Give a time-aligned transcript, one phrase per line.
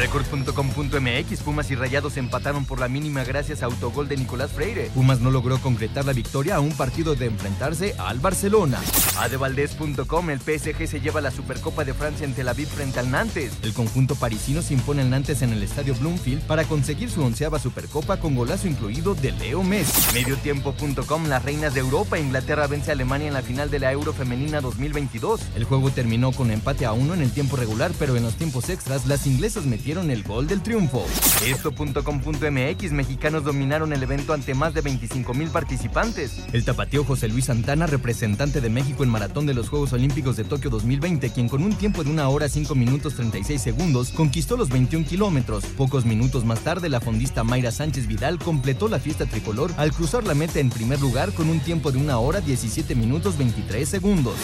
[0.00, 4.90] Record.com.mx Pumas y Rayados empataron por la mínima gracias a autogol de Nicolás Freire.
[4.94, 8.80] Pumas no logró concretar la victoria a un partido de enfrentarse al Barcelona.
[9.18, 13.52] Adevaldez.com El PSG se lleva la Supercopa de Francia en Tel Aviv frente al Nantes.
[13.62, 17.58] El conjunto parisino se impone al Nantes en el estadio Bloomfield para conseguir su onceava
[17.58, 20.14] Supercopa con golazo incluido de Leo Messi.
[20.14, 24.14] Mediotiempo.com Las reinas de Europa Inglaterra vence a Alemania en la final de la Euro
[24.14, 25.42] Femenina 2022.
[25.56, 28.70] El juego terminó con empate a uno en el tiempo regular, pero en los tiempos
[28.70, 31.04] extras las inglesas metieron el gol del triunfo.
[31.44, 36.44] Esto.com.mx Mexicanos dominaron el evento ante más de 25 mil participantes.
[36.52, 40.44] El tapateo José Luis Santana, representante de México en maratón de los Juegos Olímpicos de
[40.44, 44.68] Tokio 2020, quien con un tiempo de una hora 5 minutos 36 segundos conquistó los
[44.68, 45.64] 21 kilómetros.
[45.66, 50.22] Pocos minutos más tarde, la fondista Mayra Sánchez Vidal completó la fiesta tricolor al cruzar
[50.24, 54.36] la meta en primer lugar con un tiempo de una hora 17 minutos 23 segundos.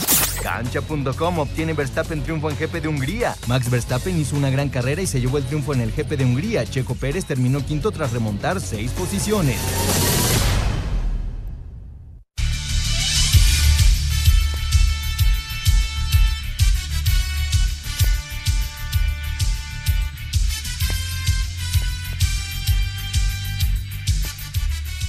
[0.42, 3.36] Cancha.com obtiene Verstappen triunfo en GP de Hungría.
[3.46, 6.24] Max Verstappen hizo una gran carrera y se llevó el triunfo en el GP de
[6.24, 6.64] Hungría.
[6.64, 9.58] Checo Pérez terminó quinto tras remontar seis posiciones.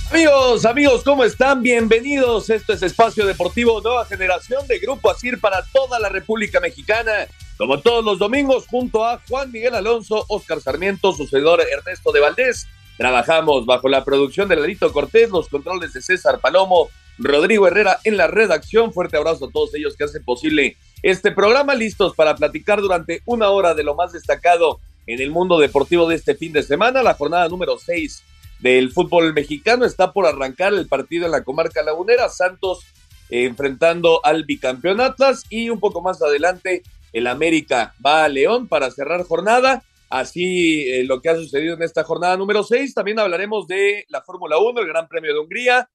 [0.09, 1.61] Amigos, amigos, ¿cómo están?
[1.61, 2.49] Bienvenidos.
[2.49, 7.27] Esto es Espacio Deportivo Nueva Generación de Grupo Asir para toda la República Mexicana.
[7.57, 12.67] Como todos los domingos, junto a Juan Miguel Alonso, Oscar Sarmiento, sucedor Ernesto de Valdés.
[12.97, 18.15] Trabajamos bajo la producción de Ladito Cortés, los controles de César Palomo, Rodrigo Herrera en
[18.15, 18.93] la redacción.
[18.93, 21.73] Fuerte abrazo a todos ellos que hacen posible este programa.
[21.73, 26.15] Listos para platicar durante una hora de lo más destacado en el mundo deportivo de
[26.15, 27.01] este fin de semana.
[27.01, 28.23] La jornada número 6
[28.59, 32.29] del fútbol mexicano está por arrancar el partido en la comarca lagunera.
[32.29, 32.85] Santos
[33.29, 36.83] eh, enfrentando al bicampeón Atlas y un poco más adelante
[37.17, 39.83] el América va a León para cerrar jornada.
[40.09, 42.93] Así eh, lo que ha sucedido en esta jornada número 6.
[42.93, 45.89] También hablaremos de la Fórmula 1, el Gran Premio de Hungría,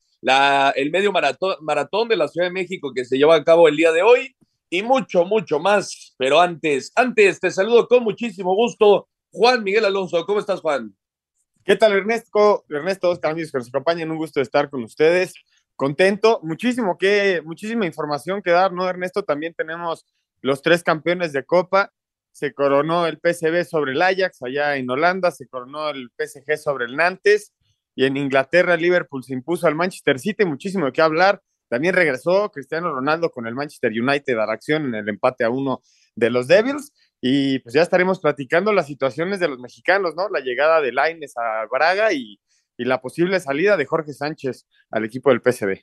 [0.75, 3.93] el medio maratón, de la Ciudad de México que se lleva a cabo el día
[3.93, 4.37] de hoy
[4.69, 6.15] y mucho, mucho más.
[6.19, 10.25] Pero antes, antes te saludo con muchísimo gusto, Juan Miguel Alonso.
[10.27, 10.94] ¿Cómo estás, Juan?
[11.65, 12.65] ¿Qué tal, Ernesto?
[12.69, 15.34] Ernesto, Oscar, amigos que nos acompañan, un gusto estar con ustedes.
[15.77, 19.22] Contento, muchísimo que, muchísima información que dar, ¿no, Ernesto?
[19.22, 20.05] También tenemos
[20.43, 21.93] los tres campeones de Copa.
[22.33, 26.87] Se coronó el PSV sobre el Ajax allá en Holanda, se coronó el PSG sobre
[26.87, 27.53] el Nantes
[27.95, 31.43] y en Inglaterra Liverpool se impuso al Manchester City, muchísimo de qué hablar.
[31.69, 35.51] También regresó Cristiano Ronaldo con el Manchester United a la acción en el empate a
[35.51, 35.83] uno
[36.15, 40.29] de los Devils y pues ya estaremos platicando las situaciones de los mexicanos, ¿no?
[40.29, 42.41] La llegada de Laines a Braga y,
[42.77, 45.83] y la posible salida de Jorge Sánchez al equipo del PSV.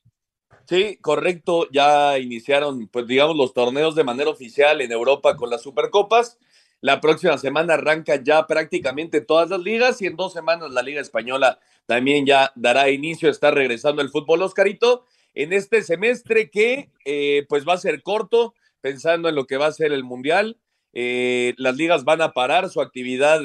[0.70, 1.68] Sí, correcto.
[1.72, 6.38] Ya iniciaron, pues digamos, los torneos de manera oficial en Europa con las Supercopas.
[6.82, 11.02] La próxima semana arranca ya prácticamente todas las ligas y en dos semanas la Liga
[11.02, 17.46] Española también ya dará inicio, está regresando el fútbol Oscarito en este semestre que eh,
[17.50, 20.58] pues va a ser corto, pensando en lo que va a ser el Mundial.
[20.94, 23.42] Eh, las ligas van a parar su actividad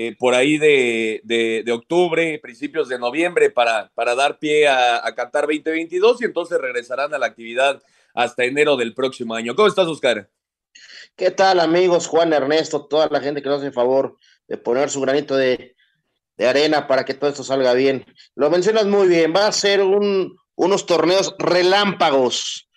[0.00, 5.12] eh, por ahí de, de, octubre, principios de noviembre, para, para dar pie a, a,
[5.12, 7.82] Qatar 2022 y entonces regresarán a la actividad
[8.14, 9.56] hasta enero del próximo año.
[9.56, 10.30] ¿Cómo estás, Oscar?
[11.16, 12.06] ¿Qué tal, amigos?
[12.06, 14.16] Juan Ernesto, toda la gente que nos hace favor
[14.46, 15.74] de poner su granito de,
[16.36, 18.06] de arena para que todo esto salga bien.
[18.36, 22.68] Lo mencionas muy bien, va a ser un, unos torneos relámpagos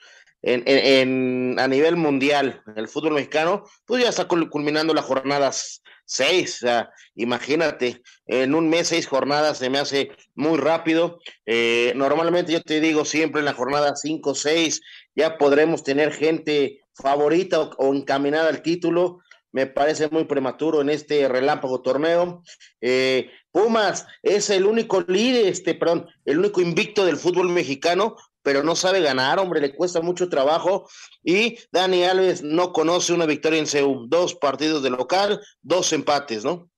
[0.42, 6.60] en, en, a nivel mundial, el fútbol mexicano, pues ya está culminando las jornadas seis,
[7.16, 11.20] imagínate, en un mes seis jornadas se me hace muy rápido.
[11.46, 14.82] Eh, normalmente yo te digo siempre en la jornada cinco, seis,
[15.16, 19.20] ya podremos tener gente favorita o, o, encaminada al título.
[19.54, 22.44] Me parece muy prematuro en este relámpago torneo.
[22.82, 28.64] Eh, Pumas es el único líder, este, perdón, el único invicto del fútbol mexicano, pero
[28.64, 30.90] no sabe ganar, hombre, le cuesta mucho trabajo.
[31.24, 34.08] Y Dani Alves no conoce una victoria en CEU.
[34.08, 36.70] Dos partidos de local, dos empates, ¿no?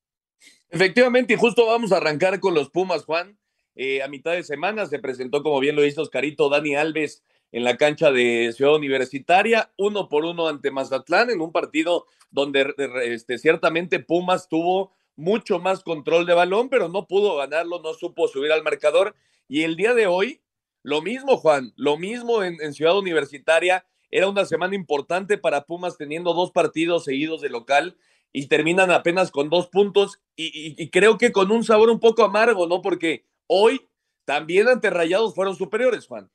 [0.69, 3.37] Efectivamente, y justo vamos a arrancar con los Pumas, Juan.
[3.75, 7.63] Eh, a mitad de semana se presentó, como bien lo hizo Oscarito, Dani Alves en
[7.63, 12.73] la cancha de Ciudad Universitaria, uno por uno ante Mazatlán, en un partido donde
[13.03, 18.27] este, ciertamente Pumas tuvo mucho más control de balón, pero no pudo ganarlo, no supo
[18.27, 19.15] subir al marcador.
[19.47, 20.41] Y el día de hoy,
[20.83, 26.33] lo mismo, Juan, lo mismo en, Ciudad Universitaria, era una semana importante para Pumas teniendo
[26.33, 27.97] dos partidos seguidos de local
[28.33, 32.67] y terminan apenas con dos puntos y, creo que con un sabor un poco amargo,
[32.67, 32.81] ¿no?
[32.81, 33.87] Porque hoy
[34.25, 36.29] también ante Rayados fueron superiores, Juan.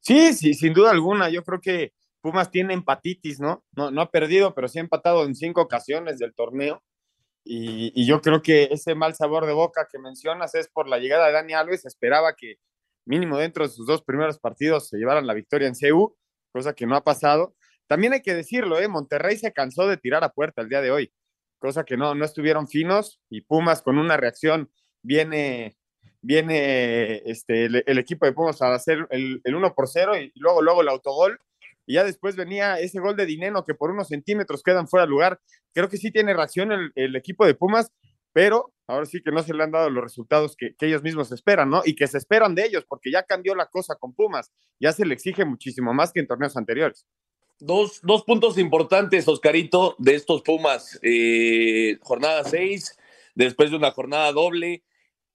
[0.00, 1.30] Sí, sí, sin duda alguna.
[1.30, 3.64] Yo creo que Pumas tiene empatitis, ¿no?
[3.74, 6.82] No, no ha perdido, pero sí ha empatado en cinco ocasiones del torneo.
[7.44, 10.98] Y, y, yo creo que ese mal sabor de boca que mencionas es por la
[10.98, 11.84] llegada de Dani Alves.
[11.84, 12.58] Esperaba que
[13.04, 16.16] mínimo dentro de sus dos primeros partidos se llevaran la victoria en CU,
[16.52, 17.54] cosa que no ha pasado.
[17.86, 18.88] También hay que decirlo, ¿eh?
[18.88, 21.12] Monterrey se cansó de tirar a puerta el día de hoy,
[21.58, 24.70] cosa que no, no estuvieron finos y Pumas con una reacción
[25.02, 25.76] viene,
[26.20, 30.62] viene este, el, equipo de Pumas a hacer el, el 1 por 0 y luego,
[30.62, 31.38] luego el autogol.
[31.84, 35.10] Y ya después venía ese gol de Dineno que por unos centímetros quedan fuera de
[35.10, 35.40] lugar.
[35.74, 37.92] Creo que sí tiene reacción el, el equipo de Pumas,
[38.32, 41.32] pero ahora sí que no se le han dado los resultados que, que, ellos mismos
[41.32, 41.82] esperan, ¿no?
[41.84, 45.06] Y que se esperan de ellos, porque ya cambió la cosa con Pumas, ya se
[45.06, 47.06] le exige muchísimo más que en torneos anteriores.
[47.64, 50.98] Dos, dos puntos importantes, Oscarito, de estos Pumas.
[51.02, 52.98] Eh, jornada 6,
[53.36, 54.82] después de una jornada doble.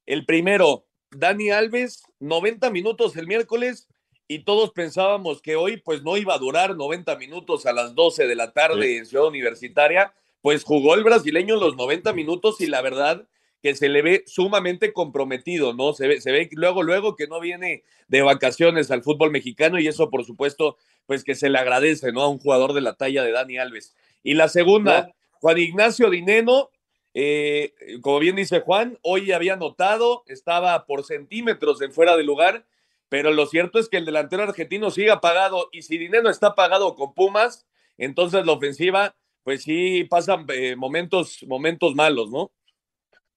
[0.06, 3.88] El primero, Dani Alves, 90 minutos el miércoles,
[4.28, 8.28] y todos pensábamos que hoy pues no iba a durar 90 minutos a las 12
[8.28, 10.14] de la tarde en Ciudad Universitaria,
[10.48, 13.28] pues jugó el brasileño los 90 minutos y la verdad
[13.62, 15.92] que se le ve sumamente comprometido, ¿no?
[15.92, 19.90] Se ve, se ve luego, luego que no viene de vacaciones al fútbol mexicano y
[19.90, 22.22] eso, por supuesto, pues que se le agradece, ¿no?
[22.22, 23.94] A un jugador de la talla de Dani Alves.
[24.24, 26.70] Y la segunda, Juan Ignacio Dineno,
[27.14, 32.66] eh, como bien dice Juan, hoy había notado, estaba por centímetros en fuera de lugar,
[33.10, 36.96] pero lo cierto es que el delantero argentino sigue apagado y si Dineno está apagado
[36.96, 37.68] con Pumas,
[37.98, 39.14] entonces la ofensiva,
[39.48, 42.52] pues sí pasan eh, momentos, momentos malos, ¿no?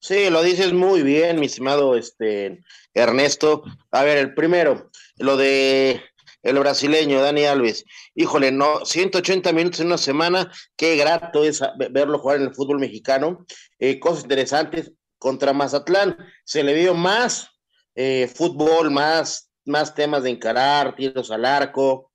[0.01, 2.59] Sí, lo dices muy bien, mi estimado este,
[2.93, 3.63] Ernesto.
[3.93, 6.03] A ver, el primero, lo de
[6.43, 7.85] el brasileño Dani Alves.
[8.17, 11.63] Híjole, no, 180 minutos en una semana, qué grato es
[11.93, 13.47] verlo jugar en el fútbol mexicano.
[13.79, 17.51] Eh, cosas interesantes contra Mazatlán, se le vio más
[17.95, 22.11] eh, fútbol, más, más temas de encarar, tiros al arco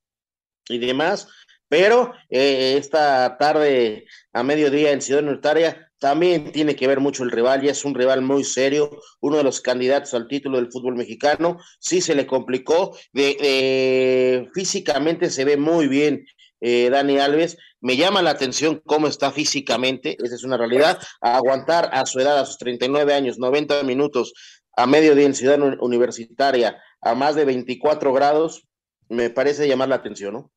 [0.68, 1.30] y demás.
[1.77, 7.31] Pero eh, esta tarde a mediodía en Ciudad Universitaria también tiene que ver mucho el
[7.31, 10.95] rival, y es un rival muy serio, uno de los candidatos al título del fútbol
[10.95, 11.57] mexicano.
[11.81, 16.25] Sí se le complicó, de, físicamente se ve muy bien
[16.62, 17.57] eh, Dani Alves.
[17.81, 20.98] Me llama la atención cómo está físicamente, esa es una realidad.
[21.19, 24.33] aguantar a su edad, a sus 39 años, 90 minutos
[24.77, 28.66] a mediodía en Ciudad Universitaria, a más de 24 grados,
[29.10, 30.55] me parece llamar la atención, ¿no?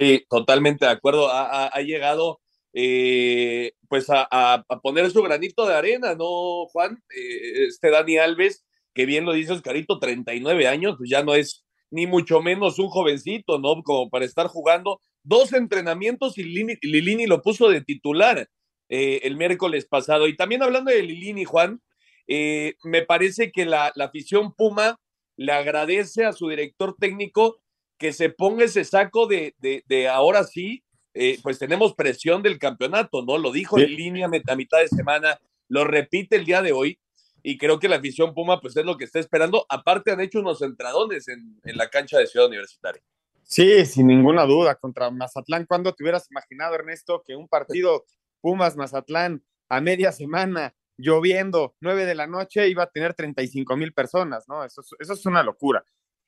[0.00, 1.28] Sí, totalmente de acuerdo.
[1.30, 2.40] ha llegado
[2.72, 7.02] eh, pues a, poner su granito de arena, ¿no, Juan?
[7.16, 8.64] Eh, este Dani Alves,
[8.94, 12.88] que bien lo dices, Carito, 39 años, pues ya no es ni mucho menos un
[12.88, 13.82] jovencito, ¿no?
[13.82, 18.48] Como para estar jugando dos entrenamientos y Lilini, lo puso de titular
[18.88, 20.28] eh, el miércoles pasado.
[20.28, 21.80] Y también hablando de Lilini, Juan,
[22.28, 25.00] me parece que la, la afición Puma
[25.36, 27.59] le agradece a su director técnico
[28.00, 30.82] que se ponga ese saco de, de, de ahora sí
[31.12, 33.36] eh, pues tenemos presión del campeonato, ¿no?
[33.36, 36.98] Lo dijo en línea a mitad de semana, lo repite el día de hoy,
[37.42, 39.66] y creo que la afición Puma, pues es lo que está esperando.
[39.68, 43.02] Aparte, han hecho unos entradones en, la cancha de Ciudad Universitaria.
[43.42, 45.66] Sí, sin ninguna duda, contra Mazatlán.
[45.66, 48.04] ¿Cuándo te hubieras imaginado, Ernesto, que un partido
[48.40, 54.46] Pumas-Mazatlán a media semana, lloviendo, nueve de la noche, iba a tener 35 mil personas,
[54.48, 54.64] ¿no?
[54.64, 55.84] Eso, eso es una locura.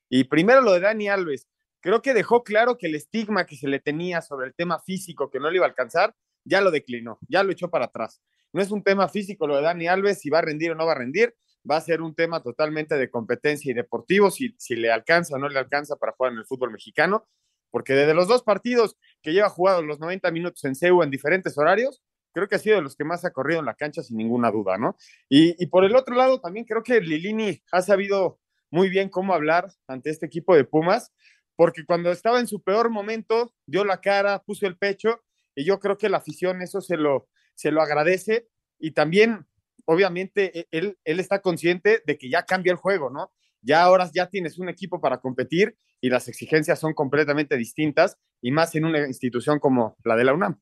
[0.08, 1.46] Y primero lo de Dani Alves,
[1.82, 5.30] creo que dejó claro que el estigma que se le tenía sobre el tema físico
[5.30, 8.22] que no le iba a alcanzar, ya lo declinó, ya lo echó para atrás.
[8.52, 10.86] No es un tema físico lo de Dani Alves, si va a rendir o no
[10.86, 11.34] va a rendir,
[11.68, 15.38] va a ser un tema totalmente de competencia y deportivo, si, si le alcanza o
[15.38, 17.26] no le alcanza para jugar en el fútbol mexicano,
[17.70, 21.56] porque desde los dos partidos que lleva jugado los 90 minutos en CEU en diferentes
[21.56, 24.16] horarios, creo que ha sido de los que más ha corrido en la cancha sin
[24.16, 24.96] ninguna duda, ¿no?
[25.28, 28.38] Y, y por el otro lado, también creo que Lilini ha sabido
[28.70, 31.12] muy bien cómo hablar ante este equipo de Pumas,
[31.56, 35.20] porque cuando estaba en su peor momento, dio la cara, puso el pecho,
[35.54, 39.46] y yo creo que la afición eso se lo, se lo agradece, y también,
[39.84, 43.32] obviamente, e, él, él está consciente de que ya cambia el juego, ¿no?
[43.60, 48.50] Ya ahora ya tienes un equipo para competir y las exigencias son completamente distintas, y
[48.50, 50.60] más en una institución como la de la UNAM.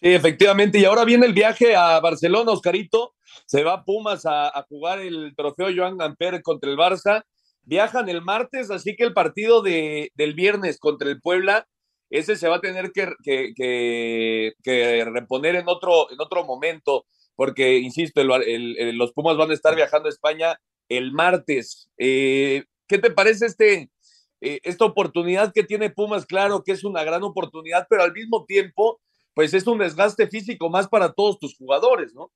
[0.00, 0.78] Sí, efectivamente.
[0.78, 3.14] Y ahora viene el viaje a Barcelona, Oscarito.
[3.46, 7.24] Se va Pumas a, a jugar el trofeo Joan Gamper contra el Barça.
[7.62, 11.66] Viajan el martes, así que el partido de, del viernes contra el Puebla,
[12.10, 18.22] ese se va a tener que, que, reponer en otro, en otro momento, porque, insisto,
[18.24, 21.88] los Pumas van a estar viajando a España el martes.
[21.98, 23.90] Eh, ¿Qué te parece este,
[24.40, 28.44] eh, esta oportunidad que tiene Pumas, claro que es una gran oportunidad, pero al mismo
[28.46, 29.00] tiempo,
[29.34, 32.32] pues es un desgaste físico más para todos tus jugadores, ¿no?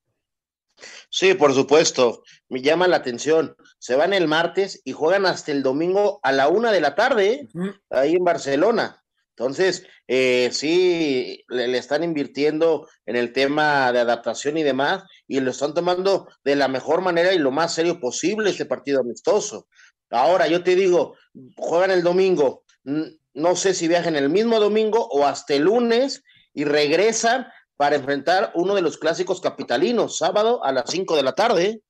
[1.10, 2.22] Sí, por supuesto.
[2.48, 3.56] Me llama la atención.
[3.78, 7.48] Se van el martes y juegan hasta el domingo a la una de la tarde,
[7.90, 9.04] ahí en Barcelona.
[9.36, 15.50] Entonces, eh, sí, le, están invirtiendo en el tema de adaptación y demás, y lo
[15.50, 19.66] están tomando de la mejor manera y lo más serio posible este partido amistoso.
[20.10, 21.16] Ahora, yo te digo,
[21.56, 26.64] juegan el domingo, no sé si viajan el mismo domingo o hasta el lunes y
[26.64, 31.80] regresan para enfrentar uno de los clásicos capitalinos, sábado a las 5 de la tarde.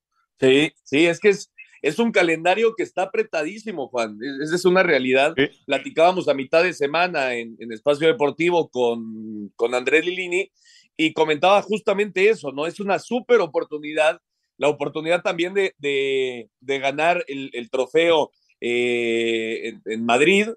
[0.40, 4.18] Sí, sí, es que es, es un calendario que está apretadísimo, Juan.
[4.42, 5.34] Esa es una realidad.
[5.66, 10.50] Platicábamos a mitad de semana en, Espacio Deportivo con, con Andrés Lilini
[10.96, 12.66] y comentaba justamente eso, ¿no?
[12.66, 14.20] Es una súper oportunidad,
[14.56, 18.30] la oportunidad también de, de, ganar el, trofeo
[18.62, 20.48] eh, en Madrid,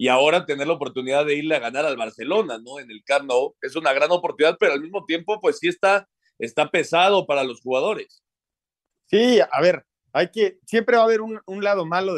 [0.00, 2.80] y ahora tener la oportunidad de irle a ganar al Barcelona, ¿no?
[2.80, 3.30] En el Camp
[3.60, 7.60] es una gran oportunidad, pero al mismo tiempo, pues sí está, está pesado para los
[7.60, 8.24] jugadores.
[9.10, 12.14] Sí, a ver, hay que, siempre va a haber un, lado malo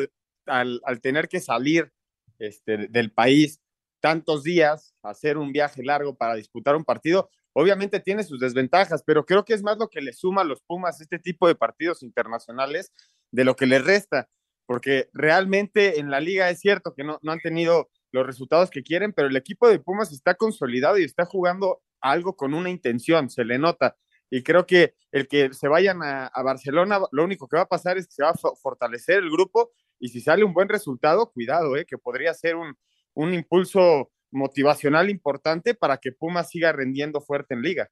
[0.46, 1.92] al, tener que salir
[2.38, 3.60] este, del país
[3.98, 7.30] tantos días, hacer un viaje largo para disputar un partido.
[7.52, 10.62] Obviamente tiene sus desventajas, pero creo que es más lo que le suma a los
[10.62, 12.92] Pumas este tipo de partidos internacionales
[13.32, 14.28] de lo que le resta
[14.66, 19.12] porque realmente en la liga es cierto que no, han tenido los resultados que quieren,
[19.12, 23.44] pero el equipo de Pumas está consolidado y está jugando algo con una intención, se
[23.44, 23.96] le nota.
[24.30, 27.98] Y creo que el que se vayan a, Barcelona, lo único que va a pasar
[27.98, 31.76] es que se va a fortalecer el grupo y si sale un buen resultado, cuidado,
[31.76, 32.74] eh, que podría ser un,
[33.14, 37.90] un impulso motivacional importante para que Pumas siga rendiendo fuerte en liga.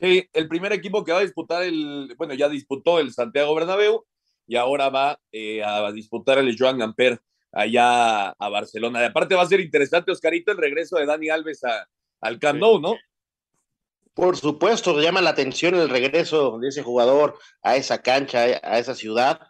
[0.00, 4.04] Sí, el primer equipo que va a disputar el, bueno, ya disputó el Santiago Bernabéu,
[4.52, 7.18] y ahora va eh, a disputar el Joan Gamper
[7.52, 9.00] allá a Barcelona.
[9.00, 11.62] De aparte va a ser interesante, Oscarito, el regreso de Dani Alves
[12.20, 12.94] al Camp Nou, ¿no?
[14.12, 18.94] Por supuesto, llama la atención el regreso de ese jugador a esa cancha, a esa
[18.94, 19.40] ciudad.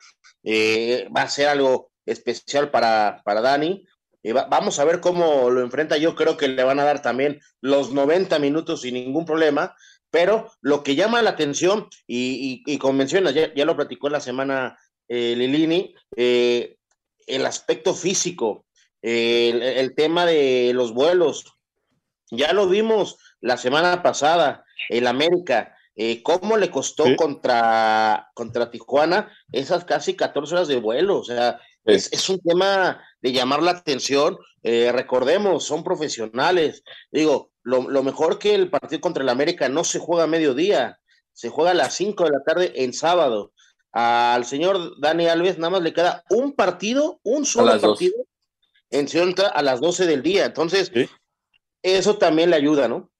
[0.45, 3.85] Eh, va a ser algo especial para, para Dani.
[4.23, 5.97] Eh, vamos a ver cómo lo enfrenta.
[5.97, 9.75] Yo creo que le van a dar también los 90 minutos sin ningún problema.
[10.13, 14.79] Pero lo que llama la atención, y, y, como mencionas, ya, lo platicó la semana
[15.15, 16.79] eh, Lilini, eh,
[17.27, 18.65] el aspecto físico,
[19.03, 21.45] el, tema de los vuelos.
[22.31, 29.31] Ya lo vimos la semana pasada, el América, eh, cómo le costó contra, contra Tijuana
[29.53, 31.19] esas casi 14 horas de vuelo.
[31.19, 34.39] O sea, es, es un tema de llamar la atención.
[34.63, 36.85] recordemos, son profesionales.
[37.11, 40.99] Digo, lo, mejor que el partido contra el América no se juega a mediodía,
[41.35, 43.53] se juega a las 5 de la tarde en sábado.
[43.93, 48.15] Al señor Dani Alves nada más le queda un partido, un solo partido
[48.91, 50.47] en Ciudad a las 12 del día.
[50.47, 50.91] Entonces,
[51.83, 53.11] eso también le ayuda, ¿no?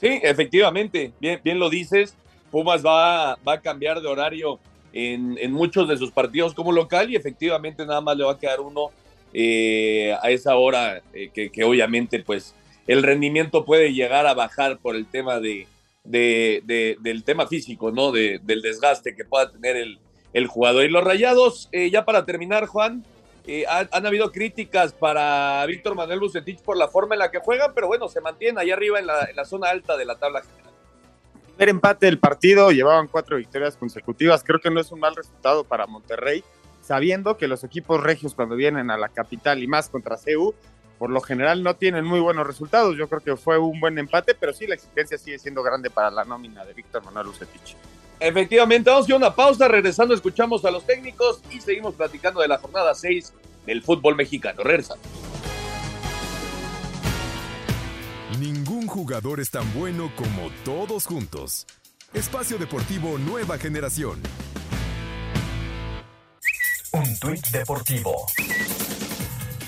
[0.00, 2.14] Sí, efectivamente, bien, bien lo dices.
[2.50, 4.60] Pumas va, va a cambiar de horario
[4.92, 8.60] en, muchos de sus partidos como local y efectivamente nada más le va a quedar
[8.60, 8.90] uno
[9.32, 12.54] eh, a esa hora eh, que, que, obviamente pues
[12.86, 15.66] el rendimiento puede llegar a bajar por el tema de,
[16.04, 18.12] del tema físico, ¿no?
[18.12, 19.98] del desgaste que pueda tener el,
[20.32, 20.84] el jugador.
[20.84, 23.04] Y los rayados, eh, ya para terminar, Juan,
[23.46, 27.72] eh, han, habido críticas para Víctor Manuel Bucetich por la forma en la que juegan,
[27.74, 30.42] pero bueno, se mantienen ahí arriba en la, en la zona alta de la tabla
[30.42, 30.72] general.
[31.56, 34.42] Primer empate del partido, llevaban cuatro victorias consecutivas.
[34.44, 36.44] Creo que no es un mal resultado para Monterrey,
[36.80, 40.54] sabiendo que los equipos regios cuando vienen a la capital y más contra CEU
[41.02, 42.96] por lo general no tienen muy buenos resultados.
[42.96, 46.12] Yo creo que fue un buen empate, pero sí la exigencia sigue siendo grande para
[46.12, 47.74] la nómina de Víctor Manuel Ucetich.
[48.20, 52.58] Efectivamente, vamos a una pausa, regresando escuchamos a los técnicos y seguimos platicando de la
[52.58, 53.34] jornada 6
[53.66, 54.62] del fútbol mexicano.
[54.62, 55.02] Regresando.
[58.38, 61.66] Ningún jugador es tan bueno como todos juntos.
[62.14, 64.22] Espacio Deportivo Nueva Generación.
[66.92, 68.24] Un tuit deportivo.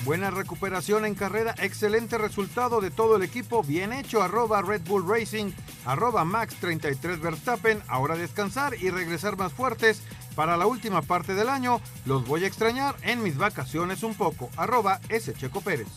[0.04, 5.08] Buena recuperación en carrera, excelente resultado de todo el equipo, bien hecho, arroba Red Bull
[5.08, 5.50] Racing,
[5.86, 10.02] arroba Max 33 Verstappen, ahora descansar y regresar más fuertes
[10.34, 14.50] para la última parte del año, los voy a extrañar en mis vacaciones un poco,
[14.56, 15.32] arroba S.
[15.32, 15.88] Checo Pérez.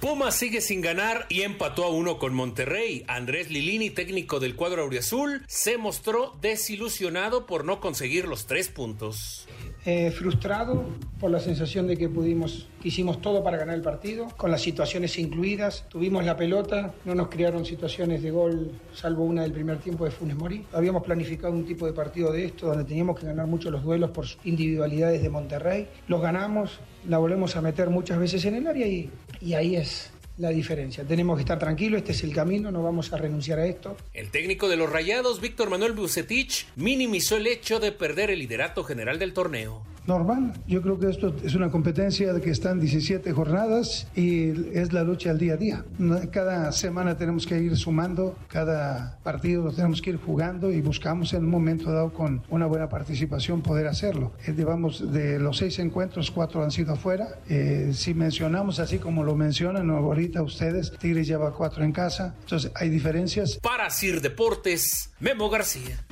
[0.00, 3.04] Puma sigue sin ganar y empató a uno con Monterrey.
[3.06, 9.46] Andrés Lilini, técnico del cuadro auriazul, se mostró desilusionado por no conseguir los tres puntos.
[9.86, 10.84] Eh, frustrado
[11.18, 15.18] por la sensación de que pudimos, hicimos todo para ganar el partido, con las situaciones
[15.18, 20.04] incluidas, tuvimos la pelota, no nos crearon situaciones de gol, salvo una del primer tiempo
[20.04, 20.66] de Funes Mori.
[20.74, 24.10] Habíamos planificado un tipo de partido de esto, donde teníamos que ganar mucho los duelos
[24.10, 25.88] por individualidades de Monterrey.
[26.08, 29.10] Los ganamos, la volvemos a meter muchas veces en el área y,
[29.40, 31.04] y ahí es la diferencia.
[31.04, 33.96] Tenemos que estar tranquilos, este es el camino, no vamos a renunciar a esto.
[34.14, 38.82] El técnico de los Rayados, Víctor Manuel Bucetich, minimizó el hecho de perder el liderato
[38.82, 40.52] general del torneo normal.
[40.66, 45.02] Yo creo que esto es una competencia de que están 17 jornadas y es la
[45.02, 45.84] lucha al día a día.
[46.30, 51.32] Cada semana tenemos que ir sumando, cada partido lo tenemos que ir jugando y buscamos
[51.32, 54.32] en un momento dado con una buena participación poder hacerlo.
[54.46, 57.38] Eh, de los seis encuentros, cuatro han sido afuera.
[57.48, 62.34] Eh, si mencionamos así como lo mencionan ahorita ustedes, Tigres lleva cuatro en casa.
[62.42, 63.58] Entonces hay diferencias.
[63.62, 66.04] Para Sir Deportes, Memo García.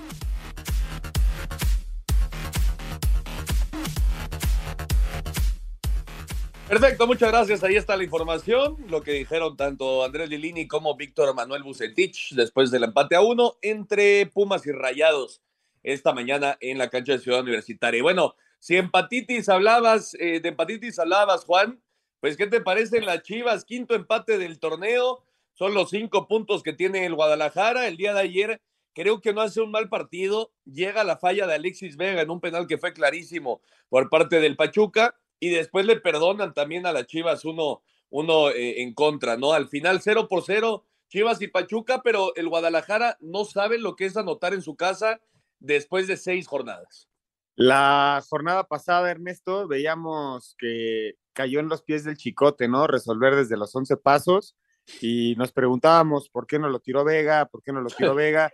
[6.69, 7.65] Perfecto, muchas gracias.
[7.65, 8.77] Ahí está la información.
[8.91, 13.55] Lo que dijeron tanto Andrés Lilini como Víctor Manuel Bucetich después del empate a uno
[13.63, 15.41] entre Pumas y Rayados
[15.83, 17.97] esta mañana en la cancha de Ciudad Universitaria.
[17.97, 21.81] Y bueno, si empatitis hablabas, eh, de empatitis hablabas, Juan,
[22.21, 23.65] pues ¿qué te parecen las Chivas?
[23.65, 25.25] Quinto empate del torneo.
[25.55, 27.89] Son los cinco puntos que tiene el Guadalajara.
[27.89, 28.61] El día de ayer
[28.93, 30.53] creo que no hace un mal partido.
[30.67, 34.55] Llega la falla de Alexis Vega en un penal que fue clarísimo por parte del
[34.55, 39.53] Pachuca y después le perdonan también a las Chivas uno, uno eh, en contra, ¿no?
[39.53, 44.07] Al final cero por cero, Chivas y Pachuca, pero el Guadalajara no sabe lo que
[44.07, 45.21] es anotar en su casa
[45.59, 47.09] después de seis jornadas.
[47.55, 52.87] La jornada pasada, Ernesto, veíamos que cayó en los pies del chicote, ¿no?
[52.87, 54.57] Resolver desde los once pasos
[55.01, 58.53] y nos preguntábamos por qué no lo tiró Vega, por qué no lo tiró Vega.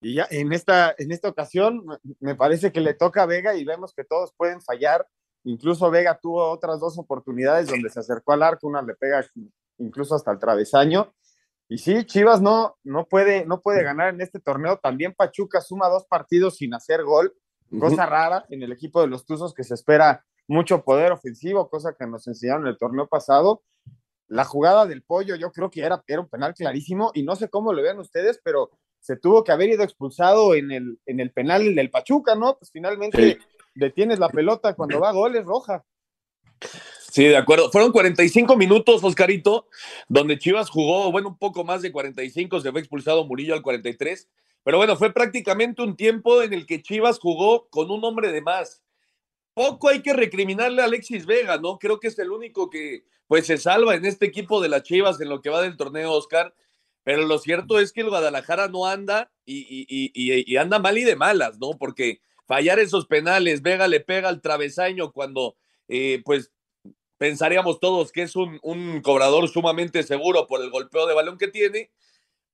[0.00, 1.84] Y ya en esta, en esta ocasión
[2.20, 5.06] me parece que le toca a Vega y vemos que todos pueden fallar
[5.48, 9.24] Incluso Vega tuvo otras dos oportunidades donde se acercó al arco, una le pega
[9.78, 11.14] incluso hasta el travesaño.
[11.68, 14.76] Y sí, Chivas no, no, puede, no puede ganar en este torneo.
[14.76, 17.34] También Pachuca suma dos partidos sin hacer gol,
[17.80, 21.94] cosa rara en el equipo de los Tuzos que se espera mucho poder ofensivo, cosa
[21.98, 23.62] que nos enseñaron en el torneo pasado.
[24.26, 27.48] La jugada del pollo yo creo que era, era un penal clarísimo y no sé
[27.48, 31.32] cómo lo vean ustedes, pero se tuvo que haber ido expulsado en el, en el
[31.32, 32.58] penal del Pachuca, ¿no?
[32.58, 33.38] Pues finalmente
[33.78, 35.84] detienes la pelota cuando va a goles roja.
[37.10, 37.70] Sí, de acuerdo.
[37.70, 39.68] Fueron 45 minutos, Oscarito,
[40.08, 44.28] donde Chivas jugó, bueno, un poco más de 45, se fue expulsado Murillo al 43,
[44.62, 48.42] pero bueno, fue prácticamente un tiempo en el que Chivas jugó con un hombre de
[48.42, 48.82] más.
[49.54, 51.78] Poco hay que recriminarle a Alexis Vega, ¿no?
[51.78, 55.20] Creo que es el único que pues se salva en este equipo de las Chivas
[55.20, 56.54] en lo que va del torneo, Oscar.
[57.04, 60.98] Pero lo cierto es que el Guadalajara no anda y, y, y, y anda mal
[60.98, 61.70] y de malas, ¿no?
[61.78, 65.56] Porque fallar esos penales, Vega le pega al travesaño cuando,
[65.86, 66.50] eh, pues,
[67.18, 71.48] pensaríamos todos que es un, un, cobrador sumamente seguro por el golpeo de balón que
[71.48, 71.90] tiene,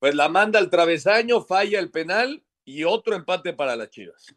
[0.00, 4.34] pues la manda al travesaño, falla el penal y otro empate para las Chivas.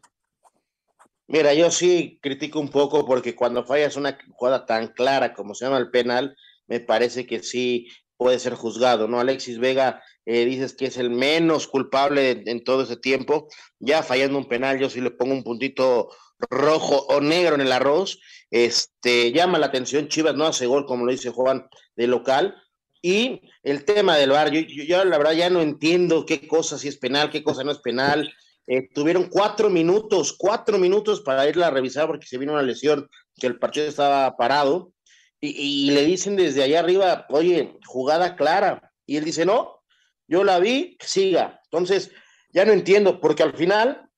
[1.26, 5.64] Mira, yo sí critico un poco porque cuando fallas una jugada tan clara como se
[5.64, 7.88] llama el penal, me parece que sí
[8.18, 9.20] puede ser juzgado, ¿no?
[9.20, 14.36] Alexis Vega eh, dices que es el menos culpable en, todo ese tiempo, ya fallando
[14.36, 16.10] un penal, yo sí le pongo un puntito
[16.50, 21.06] rojo o negro en el arroz, este, llama la atención, Chivas no hace gol, como
[21.06, 22.54] lo dice Juan, de local,
[23.00, 26.88] y el tema del bar, yo, yo, la verdad ya no entiendo qué cosa si
[26.88, 28.30] es penal, qué cosa no es penal,
[28.66, 33.08] eh, tuvieron cuatro minutos, cuatro minutos para irla a revisar porque se vino una lesión,
[33.36, 34.92] que el partido estaba parado,
[35.40, 39.82] y, y le dicen desde allá arriba, oye, jugada clara, y él dice, no,
[40.26, 41.60] yo la vi, siga.
[41.64, 42.10] Entonces,
[42.50, 44.08] ya no entiendo, porque al final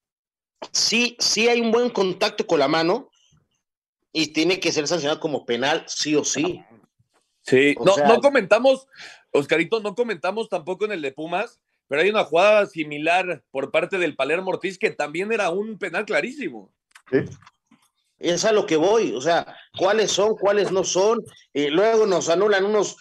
[0.73, 3.11] sí, sí hay un buen contacto con la mano
[4.13, 6.63] y tiene que ser sancionado como penal, sí o sí.
[7.43, 8.87] Sí, no, no comentamos,
[9.31, 13.99] Oscarito, no comentamos tampoco en el de Pumas, pero hay una jugada similar por parte
[13.99, 16.73] del Palermo Ortiz que también era un penal clarísimo.
[17.11, 17.19] Sí.
[18.21, 21.19] Es a lo que voy, o sea, cuáles son, cuáles no son,
[21.53, 22.97] y luego nos anulan unos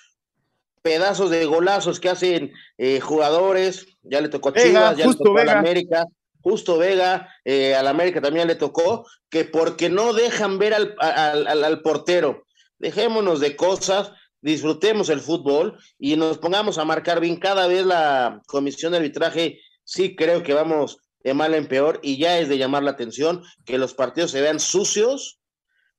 [0.82, 5.38] pedazos de golazos que hacen eh, jugadores, ya le tocó a Chivas, ya le tocó
[5.38, 6.06] a la América,
[6.42, 11.64] justo Vega, eh, al América también le tocó, que porque no dejan ver al, al,
[11.64, 12.46] al, portero.
[12.78, 18.42] Dejémonos de cosas, disfrutemos el fútbol y nos pongamos a marcar bien cada vez la
[18.48, 19.60] comisión de arbitraje.
[19.84, 23.44] Sí creo que vamos de mal en peor y ya es de llamar la atención
[23.66, 25.40] que los partidos se vean sucios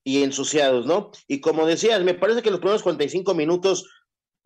[0.02, 1.10] y ensuciados, ¿no?
[1.28, 3.88] Y como decías, me parece que los primeros 45 minutos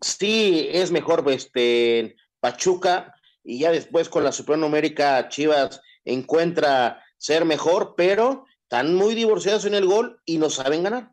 [0.01, 7.95] sí es mejor este, Pachuca y ya después con la supernumérica Chivas encuentra ser mejor,
[7.95, 11.11] pero están muy divorciados en el gol y no saben ganar.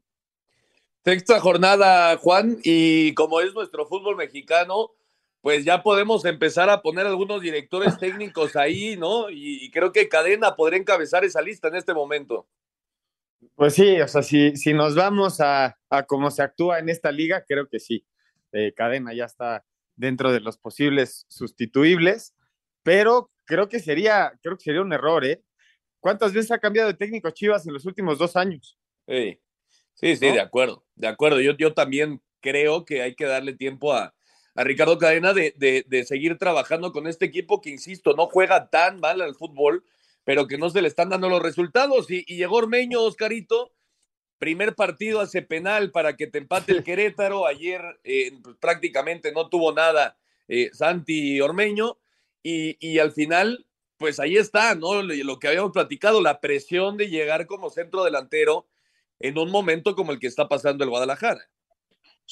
[1.05, 4.91] Sexta jornada, Juan, y como es nuestro fútbol mexicano,
[5.43, 9.29] pues ya podemos empezar a poner algunos directores técnicos ahí, ¿no?
[9.29, 12.47] Y, creo que Cadena podría encabezar esa lista en este momento.
[13.57, 17.11] Pues sí, o sea, si, si nos vamos a, a cómo se actúa en esta
[17.11, 18.07] liga, creo que sí.
[18.53, 19.65] Eh, Cadena ya está
[19.97, 22.35] dentro de los posibles sustituibles,
[22.85, 25.43] pero creo que sería, creo que sería un error, ¿eh?
[25.99, 28.79] ¿Cuántas veces ha cambiado de técnico Chivas en los últimos dos años?
[29.09, 29.41] Sí,
[29.95, 31.41] sí, sí de acuerdo, de acuerdo.
[31.41, 34.15] Yo, yo también creo que hay que darle tiempo a,
[34.55, 38.69] a Ricardo Cadena de, de, de, seguir trabajando con este equipo que, insisto, no juega
[38.69, 39.85] tan mal al fútbol,
[40.25, 42.11] pero que no se le están dando los resultados.
[42.11, 43.73] Y, y llegó Ormeño, Oscarito,
[44.39, 47.47] primer partido hace penal para que te empate el Querétaro.
[47.47, 51.99] Ayer eh, pues, prácticamente no tuvo nada eh, Santi Ormeño.
[52.43, 53.67] Y, y, al final,
[53.99, 55.01] pues ahí está, ¿no?
[55.01, 58.67] Lo que habíamos platicado, la presión de llegar como centro delantero
[59.21, 61.49] en un momento como el que está pasando el Guadalajara.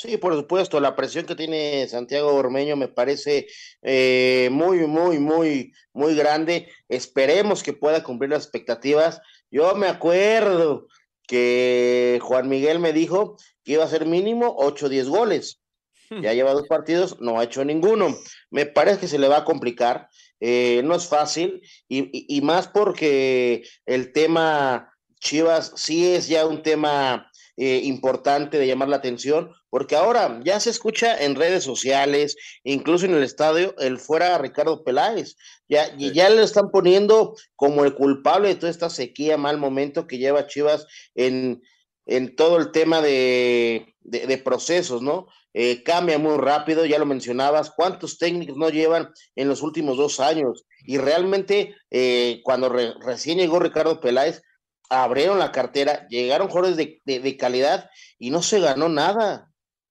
[0.01, 3.49] Sí, por supuesto, la presión que tiene Santiago Ormeño me parece
[3.83, 6.69] eh, muy, muy, muy, muy grande.
[6.89, 9.21] Esperemos que pueda cumplir las expectativas.
[9.51, 10.87] Yo me acuerdo
[11.29, 15.61] que Juan Miguel me dijo que iba a ser mínimo 8 o 10 goles.
[16.09, 16.23] Hmm.
[16.23, 18.17] Ya lleva dos partidos, no ha hecho ninguno.
[18.49, 20.09] Me parece que se le va a complicar.
[20.41, 26.63] Eh, no es fácil y, y más porque el tema Chivas sí es ya un
[26.63, 27.31] tema
[27.63, 33.07] eh, importante de llamar la atención, porque ahora ya se escucha en redes sociales, incluso
[33.07, 35.37] en el estadio, el fuera Ricardo Peláez.
[35.69, 40.07] Ya, y ya le están poniendo como el culpable de toda esta sequía, mal momento
[40.07, 41.63] que lleva Chivas en,
[42.07, 45.29] en todo el tema de, de, procesos, ¿no?
[45.55, 50.21] Eh, cambia muy rápido, ya lo mencionabas, cuántos técnicos no llevan en los últimos dos
[50.21, 50.65] años.
[50.85, 54.43] Y realmente, eh, cuando recién llegó Ricardo Peláez,
[54.91, 59.50] abrieron la cartera, llegaron jugadores de, calidad y no se ganó nada.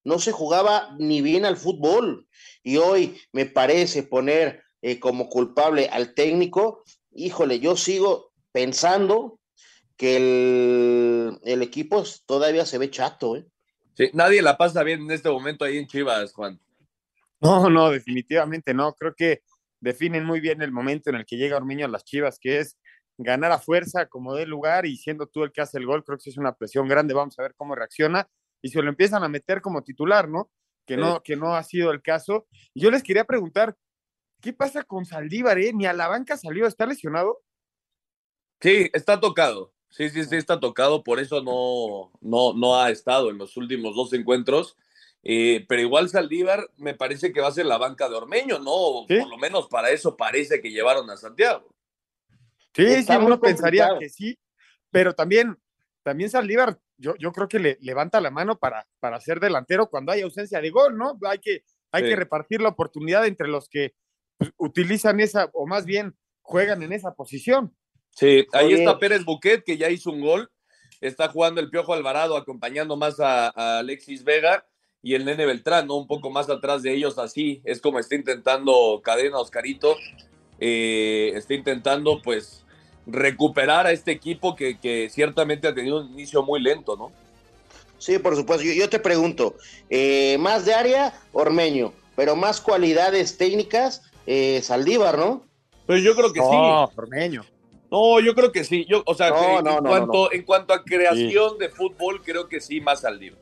[0.10, 2.28] No se jugaba ni bien al fútbol.
[2.64, 6.84] Y hoy me parece poner eh, como culpable al técnico.
[7.12, 9.40] Híjole, yo sigo pensando
[9.96, 10.16] que
[11.44, 13.36] el, equipo todavía se ve chato.
[13.36, 13.46] ¿eh?
[13.94, 16.60] Sí, nadie la pasa bien en este momento ahí en Chivas, Juan.
[17.40, 18.96] No, no, definitivamente no.
[18.96, 19.44] Creo que
[19.80, 22.80] definen muy bien el momento en el que llega Ormiño a las Chivas, que es
[23.20, 26.18] ganar a fuerza como de lugar y siendo tú el que hace el gol, creo
[26.18, 28.28] que es una presión grande, vamos a ver cómo reacciona
[28.62, 30.50] y se lo empiezan a meter como titular, ¿no?
[30.86, 32.48] Que no, que no ha sido el caso.
[32.74, 33.78] Y yo les quería preguntar,
[34.42, 35.72] ¿qué pasa con Saldívar, eh?
[35.74, 37.42] Ni a la banca salió, ¿está lesionado?
[38.60, 39.74] Sí, está tocado.
[39.90, 43.96] Sí, sí, sí, está tocado, por eso no, no, no ha estado en los últimos
[43.96, 44.78] dos encuentros.
[45.24, 49.06] Eh, pero igual Saldívar me parece que va a ser la banca de Ormeño, ¿no?
[49.08, 51.68] Por lo menos para eso parece que llevaron a Santiago.
[52.74, 54.40] Sí, sí, uno pensaría que sí,
[54.92, 55.58] pero también,
[56.04, 60.12] también Saldívar, yo, yo creo que le levanta la mano para, para ser delantero cuando
[60.12, 61.18] hay ausencia de gol, ¿no?
[61.28, 63.96] Hay que, hay que repartir la oportunidad entre los que
[64.38, 67.76] pues, utilizan esa, o más bien juegan en esa posición.
[68.12, 70.52] Sí, ahí está Pérez Buquet, que ya hizo un gol.
[71.02, 74.68] Está jugando el Piojo Alvarado, acompañando más a, Alexis Vega
[75.02, 75.96] y el Nene Beltrán, ¿no?
[75.96, 79.96] Un poco más atrás de ellos, así es como está intentando Cadena Oscarito
[80.60, 82.66] eh, está intentando pues
[83.12, 87.12] recuperar a este equipo que, ciertamente ha tenido un inicio muy lento, ¿no?
[87.98, 88.64] Sí, por supuesto.
[88.64, 89.56] Yo, te pregunto,
[89.90, 95.44] eh, más de área, Ormeño, pero más cualidades técnicas, eh, Saldívar, ¿no?
[95.86, 96.96] Pues yo creo que sí.
[96.96, 97.44] Ormeño.
[97.92, 98.86] No, yo creo que sí.
[98.88, 103.02] Yo, o sea, en, cuanto, en cuanto a creación de fútbol, creo que sí, más
[103.02, 103.40] Saldívar.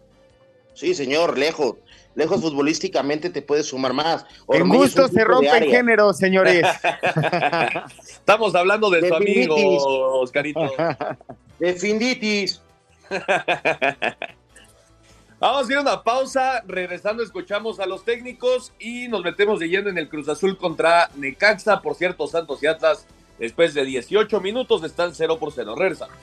[0.73, 1.75] Sí, señor, lejos
[2.17, 4.25] lejos futbolísticamente te puedes sumar más.
[4.49, 6.65] en gusto se rompen género, señores.
[8.01, 10.71] Estamos hablando de, su amigo, Oscarito.
[11.59, 12.59] De Finditis.
[15.39, 16.63] Vamos a ir a una pausa.
[16.65, 21.11] Regresando, escuchamos a los técnicos y nos metemos de lleno en el Cruz Azul contra
[21.15, 21.81] Necaxa.
[21.81, 23.05] Por cierto, Santos y Atlas,
[23.37, 25.75] después de 18 minutos, están 0 por 0.
[25.75, 26.17] Regresamos.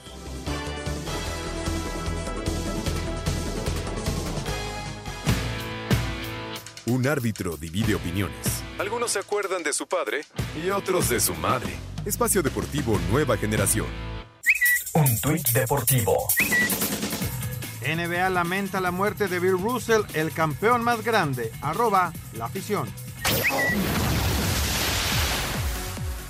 [6.87, 8.63] Un árbitro divide opiniones.
[8.79, 10.27] Algunos se acuerdan de su padre
[10.63, 11.73] y otros de su madre.
[12.05, 13.87] Espacio Deportivo Nueva Generación.
[14.93, 16.29] Un tuit deportivo.
[17.81, 21.51] NBA lamenta la muerte de Bill Russell, el campeón más grande.
[21.63, 22.87] Arroba la afición.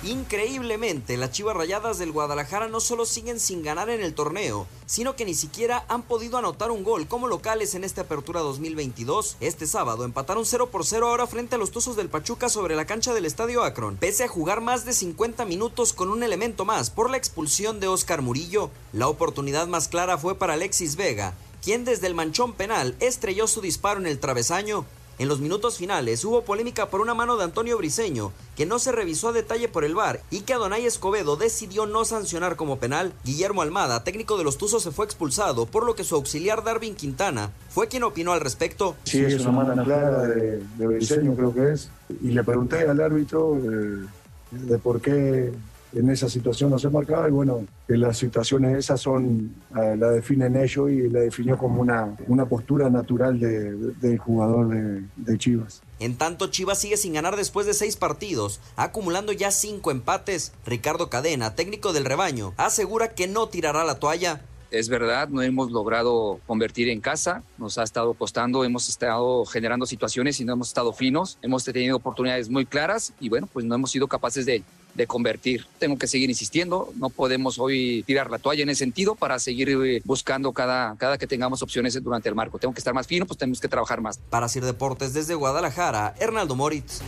[0.05, 5.15] Increíblemente, las Chivas Rayadas del Guadalajara no solo siguen sin ganar en el torneo, sino
[5.15, 9.37] que ni siquiera han podido anotar un gol como locales en esta apertura 2022.
[9.39, 12.85] Este sábado empataron 0 por 0 ahora frente a los Tuzos del Pachuca sobre la
[12.85, 16.91] cancha del Estadio Akron, pese a jugar más de 50 minutos con un elemento más
[16.91, 18.69] por la expulsión de Oscar Murillo.
[18.93, 23.59] La oportunidad más clara fue para Alexis Vega, quien desde el manchón penal estrelló su
[23.59, 24.85] disparo en el travesaño.
[25.17, 28.91] En los minutos finales hubo polémica por una mano de Antonio Briseño, que no se
[28.91, 33.13] revisó a detalle por el VAR y que Adonai Escobedo decidió no sancionar como penal.
[33.23, 36.95] Guillermo Almada, técnico de los Tuzos, se fue expulsado, por lo que su auxiliar Darwin
[36.95, 38.95] Quintana fue quien opinó al respecto.
[39.05, 41.89] Sí, es una mano clara de, de Briseño, creo que es.
[42.21, 44.05] Y le pregunté al árbitro eh,
[44.51, 45.53] de por qué
[45.95, 50.11] en esa situación no se marcaba y bueno, que las situaciones esas son, eh, la
[50.11, 55.37] definen ellos y la definió como una, una postura natural de, del jugador de, de
[55.37, 55.81] Chivas.
[55.99, 60.51] En tanto, Chivas sigue sin ganar después de seis partidos, acumulando ya cinco empates.
[60.65, 64.41] Ricardo Cadena, técnico del rebaño, asegura que no tirará la toalla.
[64.71, 69.85] Es verdad, no hemos logrado convertir en casa, nos ha estado costando, hemos estado generando
[69.85, 73.75] situaciones y no hemos estado finos, hemos tenido oportunidades muy claras y bueno, pues no
[73.75, 74.63] hemos sido capaces de,
[74.95, 75.67] de convertir.
[75.77, 79.69] Tengo que seguir insistiendo, no podemos hoy tirar la toalla en ese sentido para seguir
[79.69, 82.57] eh, buscando cada, cada que tengamos opciones durante el marco.
[82.57, 84.17] Tengo que estar más fino, pues tenemos que trabajar más.
[84.29, 87.01] Para Sir Deportes desde Guadalajara, Hernaldo Moritz.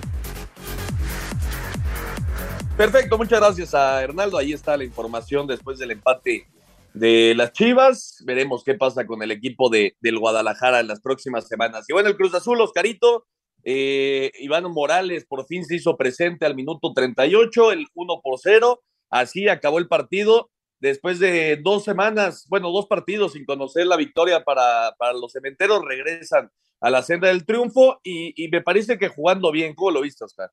[2.78, 4.38] Perfecto, muchas gracias a Hernaldo.
[4.38, 6.46] Ahí está la información después del empate
[6.94, 8.22] de las Chivas.
[8.24, 11.86] Veremos qué pasa con el equipo de, del Guadalajara en las próximas semanas.
[11.88, 13.26] Y bueno, el Cruz Azul, Oscarito,
[13.70, 18.82] eh, Iván Morales por fin se hizo presente al minuto 38, el 1 por 0.
[19.10, 20.50] Así acabó el partido.
[20.80, 25.84] Después de dos semanas, bueno, dos partidos sin conocer la victoria para, para los cementeros,
[25.84, 26.50] regresan
[26.80, 29.76] a la senda del triunfo y, me parece que jugando bien.
[29.76, 30.50] ¿Cómo lo viste, Oscar?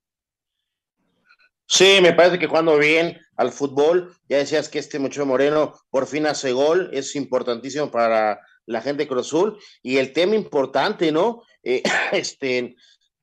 [1.66, 4.12] Sí, me parece que jugando bien al fútbol.
[4.28, 9.04] Ya decías que este muchacho Moreno por fin hace gol, es importantísimo para la gente
[9.04, 9.56] de Cruz Azul.
[9.82, 11.42] Y el tema importante, ¿no?
[11.62, 12.74] Eh, este,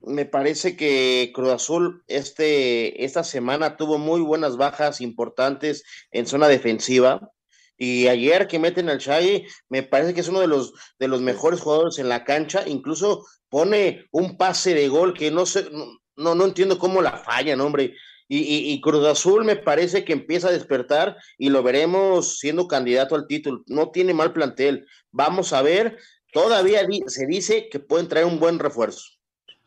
[0.03, 6.47] me parece que Cruz Azul este, esta semana tuvo muy buenas bajas importantes en zona
[6.47, 7.31] defensiva.
[7.77, 11.21] Y ayer que meten al Shaggy, me parece que es uno de los, de los
[11.21, 12.63] mejores jugadores en la cancha.
[12.67, 15.67] Incluso pone un pase de gol que no sé,
[16.15, 17.95] no, no entiendo cómo la fallan, hombre.
[18.27, 22.67] Y, y, y, Cruz Azul me parece que empieza a despertar y lo veremos siendo
[22.67, 23.63] candidato al título.
[23.67, 24.85] No tiene mal plantel.
[25.11, 25.97] Vamos a ver.
[26.31, 29.20] Todavía se dice que pueden traer un buen refuerzo.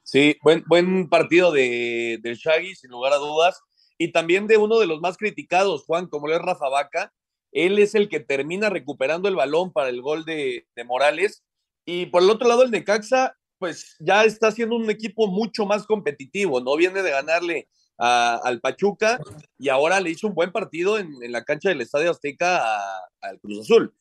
[0.04, 3.60] Sí, buen, buen partido de, del Shaggy, sin lugar a dudas.
[3.96, 7.12] Y también de uno de los más criticados, Juan, como lo es Rafa Vaca.
[7.52, 11.42] Él es el que termina recuperando el balón para el gol de, Morales.
[11.86, 15.86] Y por el otro lado, el Necaxa, pues ya está siendo un equipo mucho más
[15.86, 16.76] competitivo, ¿no?
[16.76, 19.20] Viene de ganarle al Pachuca
[19.56, 22.60] y ahora le hizo un buen partido en la cancha del Estadio Azteca
[23.20, 23.94] al Cruz Azul.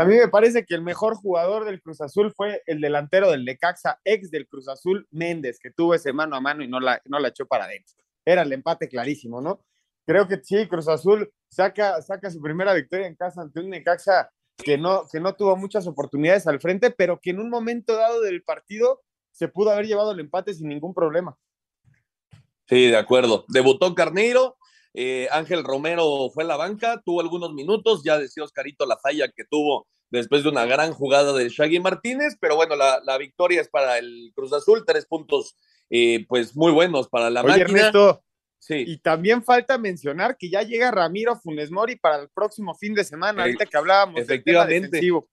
[0.00, 3.44] A mí me parece que el mejor jugador del Cruz Azul fue el delantero del
[3.44, 7.02] Necaxa, ex del Cruz Azul, Méndez, que tuvo ese mano a mano y no la,
[7.04, 8.02] no la echó para adentro.
[8.24, 9.60] Era el empate clarísimo, ¿no?
[10.06, 14.30] Creo que sí, Cruz Azul saca, saca su primera victoria en casa ante un Necaxa
[14.56, 18.22] que no, que no tuvo muchas oportunidades al frente, pero que en un momento dado
[18.22, 21.36] del partido se pudo haber llevado el empate sin ningún problema.
[22.66, 23.44] Sí, de acuerdo.
[23.48, 24.56] Debutó Carneiro,
[24.94, 29.28] eh, Ángel Romero fue a la banca, tuvo algunos minutos, ya decía Oscarito la falla
[29.28, 33.60] que tuvo después de una gran jugada de Shaggy Martínez, pero bueno, la, la victoria
[33.60, 35.54] es para el Cruz Azul, tres puntos
[35.88, 37.78] eh, pues muy buenos para la Oye, máquina.
[37.78, 38.24] Ernesto,
[38.58, 38.84] sí.
[38.86, 43.04] y también falta mencionar que ya llega Ramiro Funes Mori para el próximo fin de
[43.04, 44.72] semana, ahorita que hablábamos Efectivamente.
[44.72, 45.28] del tema defensivo,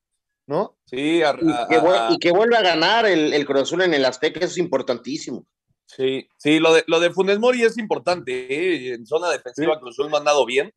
[0.46, 0.78] ¿no?
[0.86, 4.06] Sí, a, Y que, y que vuelva a ganar el, el Cruz Azul en el
[4.06, 5.46] Azteca, eso es importantísimo.
[5.88, 8.32] Sí, sí, lo de, lo de Funes Mori es importante.
[8.34, 8.94] ¿eh?
[8.94, 10.74] En zona defensiva, Cruz Azul no ha andado bien.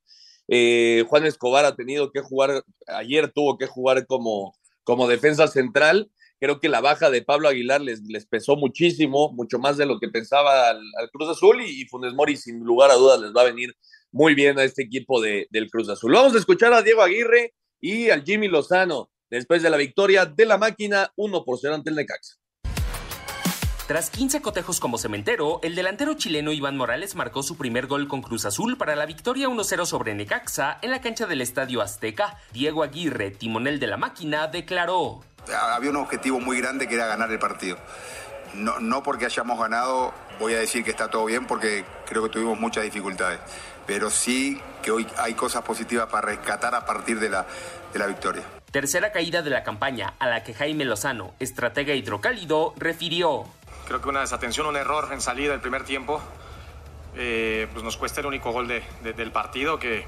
[0.49, 6.11] Eh, Juan Escobar ha tenido que jugar, ayer tuvo que jugar como, como defensa central.
[6.39, 9.99] Creo que la baja de Pablo Aguilar les, les pesó muchísimo, mucho más de lo
[9.99, 11.61] que pensaba al, al Cruz Azul.
[11.61, 13.77] Y, y Funes Mori, sin lugar a dudas, les va a venir
[14.13, 16.13] muy bien a este equipo de, del Cruz Azul.
[16.13, 20.47] Vamos a escuchar a Diego Aguirre y al Jimmy Lozano después de la victoria de
[20.47, 22.40] la máquina 1 por 0 ante el Necaxa.
[23.91, 28.23] Tras 15 cotejos como cementero, el delantero chileno Iván Morales marcó su primer gol con
[28.23, 32.39] Cruz Azul para la victoria 1-0 sobre Necaxa en la cancha del Estadio Azteca.
[32.53, 35.25] Diego Aguirre, timonel de la máquina, declaró.
[35.53, 37.79] Había un objetivo muy grande que era ganar el partido.
[38.55, 42.29] No, no porque hayamos ganado, voy a decir que está todo bien porque creo que
[42.29, 43.41] tuvimos muchas dificultades,
[43.89, 47.45] pero sí que hoy hay cosas positivas para rescatar a partir de la,
[47.93, 48.45] de la victoria.
[48.71, 53.47] Tercera caída de la campaña a la que Jaime Lozano, estratega hidrocálido, refirió.
[53.91, 56.23] Creo que una desatención, un error en salida del primer tiempo
[57.17, 60.05] eh, pues nos cuesta el único gol del partido que,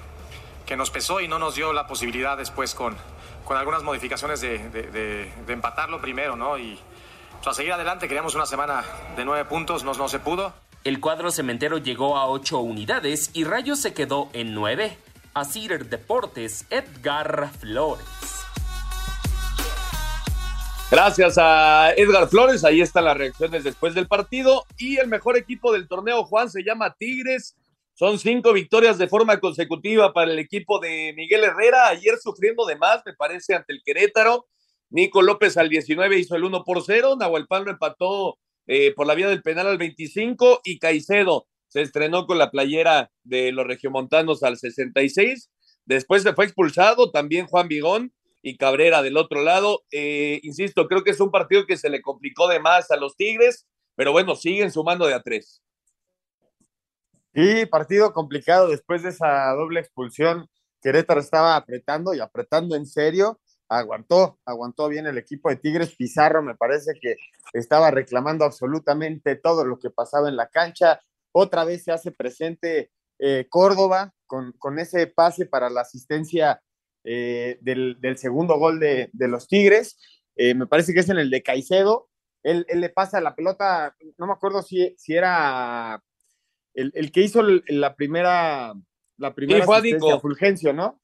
[0.65, 2.97] que, nos pesó y no nos dio la posibilidad después con,
[3.45, 6.59] con algunas modificaciones de, empatarlo primero, ¿no?
[6.59, 6.79] Y
[7.33, 8.85] pues, a seguir adelante, queríamos una semana
[9.17, 10.55] de nueve puntos, no, no se pudo.
[10.85, 14.97] El cuadro cementero llegó a ocho unidades y Rayos se quedó en nueve.
[15.35, 18.42] Asir Deportes, Edgar Flores.
[20.93, 24.67] Gracias a Edgar Flores, ahí están las reacciones después del partido.
[24.77, 27.57] Y el mejor equipo del torneo, Juan, se llama Tigres.
[27.95, 31.89] Son cinco victorias de forma consecutiva para el equipo de Miguel Herrera.
[31.89, 34.49] Ayer sufriendo de más, me parece, ante el Querétaro.
[34.91, 37.17] Nico López al 19 hizo el 1 por 0.
[37.19, 42.27] Nahuel lo empató eh, por la vía del penal al 25 y Caicedo se estrenó
[42.27, 45.51] con la playera de los regiomontanos al 66.
[45.87, 49.83] Después se fue expulsado también Juan Vigón y Cabrera del otro lado.
[49.91, 53.17] Eh, insisto, creo que es un partido que se le complicó de más a los
[53.17, 55.63] Tigres, pero bueno, siguen sumando de a tres.
[57.33, 60.49] Y partido complicado después de esa doble expulsión.
[60.83, 65.95] Querétaro estaba apretando y apretando en serio aguantó, aguantó bien el equipo de Tigres.
[65.97, 67.17] Pizarro me parece que
[67.53, 71.01] estaba reclamando absolutamente todo lo que pasaba en la cancha.
[71.33, 76.63] Otra vez se hace presente eh, Córdoba con, con, ese pase para la asistencia
[77.05, 79.99] eh, del, segundo gol de, los Tigres.
[80.37, 82.09] Eh, me parece que es en el de Caicedo.
[82.43, 86.03] Él, le pasa la pelota, no me acuerdo si, si era
[86.75, 88.75] el, que hizo la primera,
[89.17, 91.01] la primera asistencia, Fulgencio, ¿no?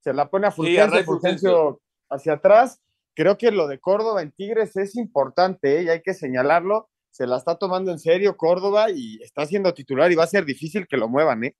[0.00, 2.80] Se la pone a Fulgencio, Fulgencio hacia atrás.
[3.14, 5.82] Creo que lo de Córdoba en Tigres es importante ¿eh?
[5.84, 6.88] y hay que señalarlo.
[7.10, 10.44] Se la está tomando en serio Córdoba y está siendo titular y va a ser
[10.44, 11.56] difícil que lo muevan, ¿eh?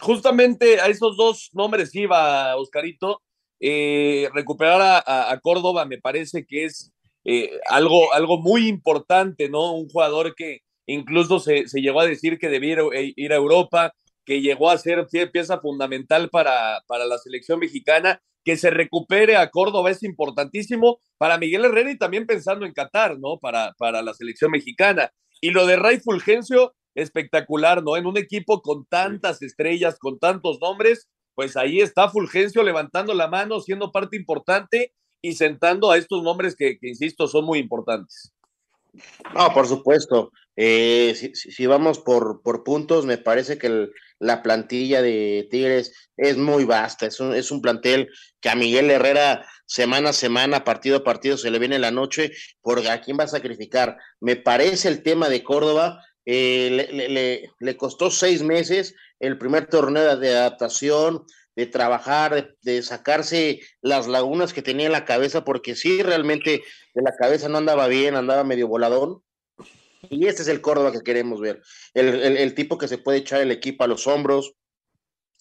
[0.00, 3.22] Justamente a esos dos nombres iba, Oscarito.
[3.60, 6.92] Eh, recuperar a, Córdoba me parece que es
[7.24, 9.72] eh, algo, algo muy importante, ¿no?
[9.72, 12.78] Un jugador que incluso se, se llegó a decir que debía
[13.16, 13.92] ir a Europa,
[14.24, 19.50] que llegó a ser pieza fundamental para, para la selección mexicana que se recupere a
[19.50, 23.38] Córdoba es importantísimo para Miguel Herrera y también pensando en Qatar, ¿no?
[23.38, 25.10] Para, para la selección mexicana.
[25.40, 27.96] Y lo de Ray Fulgencio, espectacular, ¿no?
[27.96, 33.28] En un equipo con tantas estrellas, con tantos nombres, pues ahí está Fulgencio levantando la
[33.28, 38.32] mano, siendo parte importante y sentando a estos nombres que, insisto, son muy importantes.
[39.34, 40.32] No, por supuesto.
[40.54, 46.36] Eh, si, vamos por, por puntos, me parece que el, la plantilla de Tigres es
[46.36, 50.98] muy vasta, es un, es un plantel que a Miguel Herrera semana a semana, partido
[50.98, 53.96] a partido, se le viene la noche, porque a quién va a sacrificar.
[54.20, 60.36] Me parece el tema de Córdoba, eh, le, costó seis meses el primer torneo de
[60.36, 61.24] adaptación,
[61.56, 66.62] de trabajar, de, sacarse las lagunas que tenía en la cabeza, porque sí, realmente
[66.94, 69.22] de la cabeza no andaba bien, andaba medio voladón,
[70.10, 71.62] y este es el Córdoba que queremos ver.
[71.94, 74.54] El, tipo que se puede echar el equipo a los hombros,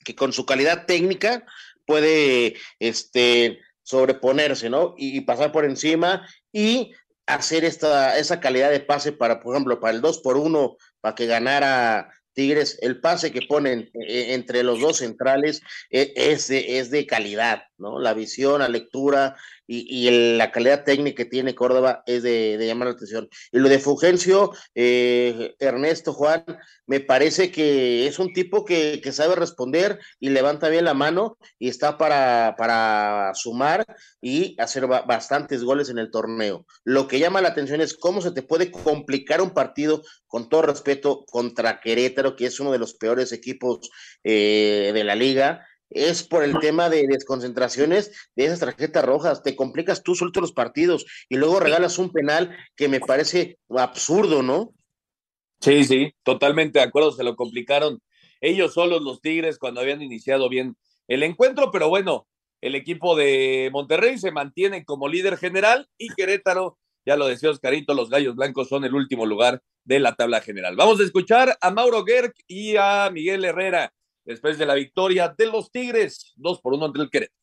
[0.03, 1.45] que con su calidad técnica
[1.85, 4.93] puede este, sobreponerse, ¿no?
[4.97, 6.93] Y, pasar por encima y
[7.25, 11.15] hacer esta, esa calidad de pase para, por ejemplo, para el 2 por 1, para
[11.15, 16.89] que ganara Tigres, el pase que ponen eh, entre los dos centrales eh, es, es
[16.89, 17.99] de calidad, ¿no?
[17.99, 19.35] La visión, la lectura,
[19.71, 23.29] y, la calidad técnica que tiene Córdoba es de, llamar la atención.
[23.51, 26.43] Y lo de Fulgencio, eh, Ernesto Juan,
[26.85, 31.69] me parece que es un tipo que, sabe responder y levanta bien la mano y
[31.69, 33.85] está para, sumar
[34.21, 36.65] y hacer bastantes goles en el torneo.
[36.83, 40.61] Lo que llama la atención es cómo se te puede complicar un partido, con todo
[40.63, 43.89] respeto, contra Querétaro, que es uno de los peores equipos
[44.23, 49.43] eh, de la liga es por el tema de desconcentraciones de esas tarjetas rojas.
[49.43, 54.41] Te complicas tú suelto los partidos y luego regalas un penal que me parece absurdo,
[54.41, 54.73] ¿no?
[55.59, 57.11] Sí, sí, totalmente de acuerdo.
[57.11, 58.01] Se lo complicaron
[58.39, 60.75] ellos solos, los Tigres, cuando habían iniciado bien
[61.07, 62.27] el encuentro, pero bueno,
[62.61, 67.93] el equipo de Monterrey se mantiene como líder general y Querétaro, ya lo decía Oscarito,
[67.93, 70.75] los Gallos Blancos son el último lugar de la tabla general.
[70.75, 73.93] Vamos a escuchar a Mauro Gerg y a Miguel Herrera
[74.25, 77.40] después de la victoria de los Tigres, dos por uno ante el Querétaro.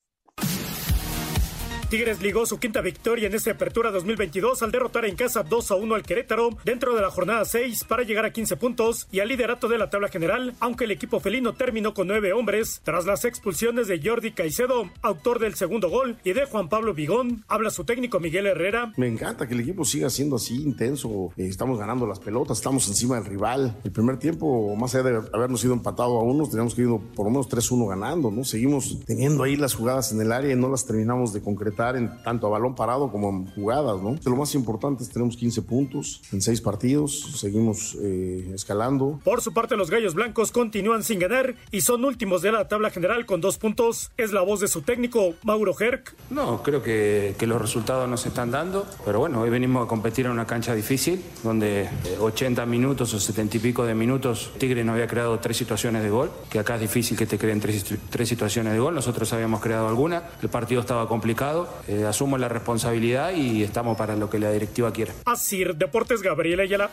[1.88, 5.74] Tigres ligó su quinta victoria en esta apertura 2022 al derrotar en casa 2 a
[5.76, 9.28] 1 al Querétaro dentro de la jornada 6 para llegar a 15 puntos y al
[9.28, 13.24] liderato de la tabla general, aunque el equipo felino terminó con nueve hombres tras las
[13.24, 17.42] expulsiones de Jordi Caicedo, autor del segundo gol, y de Juan Pablo Vigón.
[17.48, 18.92] Habla su técnico Miguel Herrera.
[18.98, 21.32] Me encanta que el equipo siga siendo así intenso.
[21.38, 23.78] Eh, estamos ganando las pelotas, estamos encima del rival.
[23.82, 27.24] El primer tiempo, más allá de habernos ido empatado a unos, teníamos que ir por
[27.24, 28.44] lo menos 3-1 ganando, ¿no?
[28.44, 31.96] Seguimos teniendo ahí las jugadas en el área y no las terminamos de concretar concretar
[31.96, 34.16] en tanto a balón parado como en jugadas, ¿no?
[34.24, 39.20] Lo más importante es tenemos 15 puntos en 6 partidos, seguimos eh, escalando.
[39.24, 42.90] Por su parte, los Gallos Blancos continúan sin ganar y son últimos de la tabla
[42.90, 44.10] general con dos puntos.
[44.16, 46.14] Es la voz de su técnico, Mauro Herc.
[46.30, 49.88] No, creo que, que los resultados no se están dando, pero bueno, hoy venimos a
[49.88, 51.88] competir en una cancha difícil, donde
[52.20, 56.10] 80 minutos o 70 y pico de minutos Tigre no había creado tres situaciones de
[56.10, 59.60] gol, que acá es difícil que te creen tres, tres situaciones de gol, nosotros habíamos
[59.60, 64.38] creado alguna, el partido estaba complicado, eh, asumo la responsabilidad y estamos para lo que
[64.38, 65.12] la directiva quiera.
[65.24, 66.90] Así, Deportes Gabriel Ayala.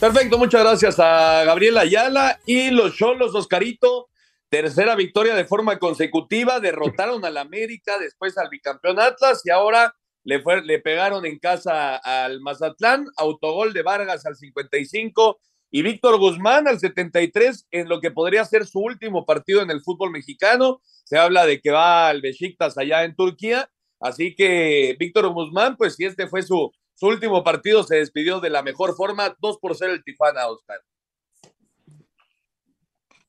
[0.00, 4.08] Perfecto, muchas gracias a Gabriela Ayala y los Cholos, Oscarito.
[4.48, 10.40] Tercera victoria de forma consecutiva, derrotaron al América, después al bicampeón Atlas y ahora le,
[10.40, 15.40] fue, le pegaron en casa al Mazatlán, autogol de Vargas al 55
[15.70, 19.82] y Víctor Guzmán al 73 en lo que podría ser su último partido en el
[19.82, 20.80] fútbol mexicano.
[21.04, 25.96] Se habla de que va al Besiktas allá en Turquía, así que Víctor Guzmán, pues
[25.96, 29.76] si este fue su, su último partido, se despidió de la mejor forma, 2 por
[29.76, 30.80] 0 el Tijuana, Oscar.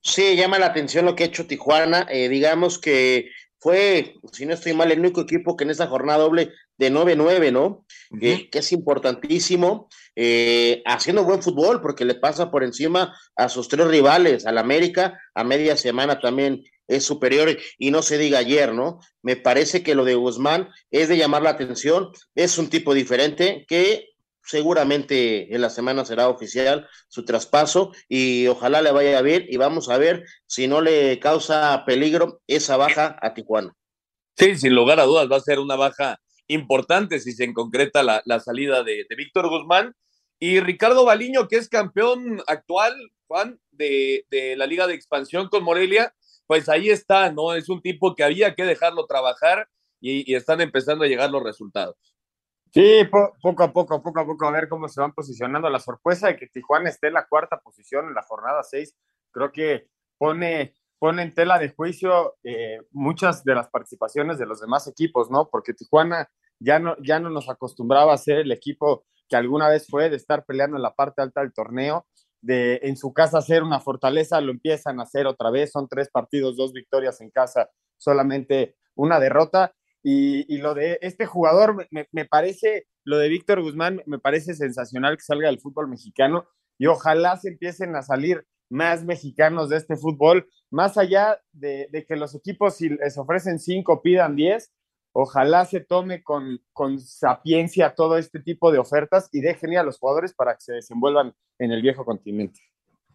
[0.02, 2.08] Sí, llama la atención lo que ha hecho Tijuana.
[2.10, 3.30] Eh, digamos que
[3.60, 7.52] fue, si no estoy mal, el único equipo que en esa jornada doble de 9-9,
[7.52, 7.86] ¿no?
[8.20, 13.86] que es importantísimo, eh, haciendo buen fútbol, porque le pasa por encima a sus tres
[13.88, 19.00] rivales, al América, a media semana también es superior, y no se diga ayer, ¿no?
[19.22, 23.66] Me parece que lo de Guzmán es de llamar la atención, es un tipo diferente
[23.68, 24.08] que
[24.42, 29.90] seguramente en la semana será oficial su traspaso y ojalá le vaya bien y vamos
[29.90, 33.76] a ver si no le causa peligro esa baja a Tijuana.
[34.36, 36.18] Sí, sin lugar a dudas va a ser una baja
[36.50, 39.95] importante si se concreta la, la salida de, de, Víctor Guzmán
[40.39, 42.95] y Ricardo Baliño, que es campeón actual,
[43.28, 46.14] Juan, de, de la Liga de Expansión con Morelia,
[46.47, 47.54] pues ahí está, ¿no?
[47.54, 49.70] Es un tipo que había que dejarlo trabajar
[50.02, 51.95] y, están empezando a llegar los resultados.
[52.72, 55.70] Sí, po poco a poco, poco a poco, a ver cómo se van posicionando.
[55.70, 58.95] La sorpresa de que Tijuana esté en la cuarta posición en la jornada 6,
[59.32, 59.88] creo que
[60.18, 65.30] pone, pone en tela de juicio eh, muchas de las participaciones de los demás equipos,
[65.32, 65.50] ¿no?
[65.50, 66.30] Porque Tijuana
[66.60, 70.16] ya no, ya no nos acostumbraba a ser el equipo que alguna vez fue de
[70.16, 72.07] estar peleando en la parte alta del torneo,
[72.41, 76.10] de en su casa hacer una fortaleza, lo empiezan a hacer otra vez, son tres
[76.10, 79.74] partidos, dos victorias en casa, solamente una derrota.
[80.01, 84.53] Y, y, lo de este jugador, me, me, parece, lo de Víctor Guzmán, me parece
[84.53, 86.47] sensacional que salga del fútbol mexicano
[86.78, 92.05] y ojalá se empiecen a salir más mexicanos de este fútbol, más allá de, de
[92.05, 94.72] que los equipos si les ofrecen cinco, pidan diez,
[95.22, 100.00] ojalá se tome con, con sapiencia todo este tipo de ofertas y dejen a los
[100.00, 102.62] jugadores para que se desenvuelvan en el viejo continente.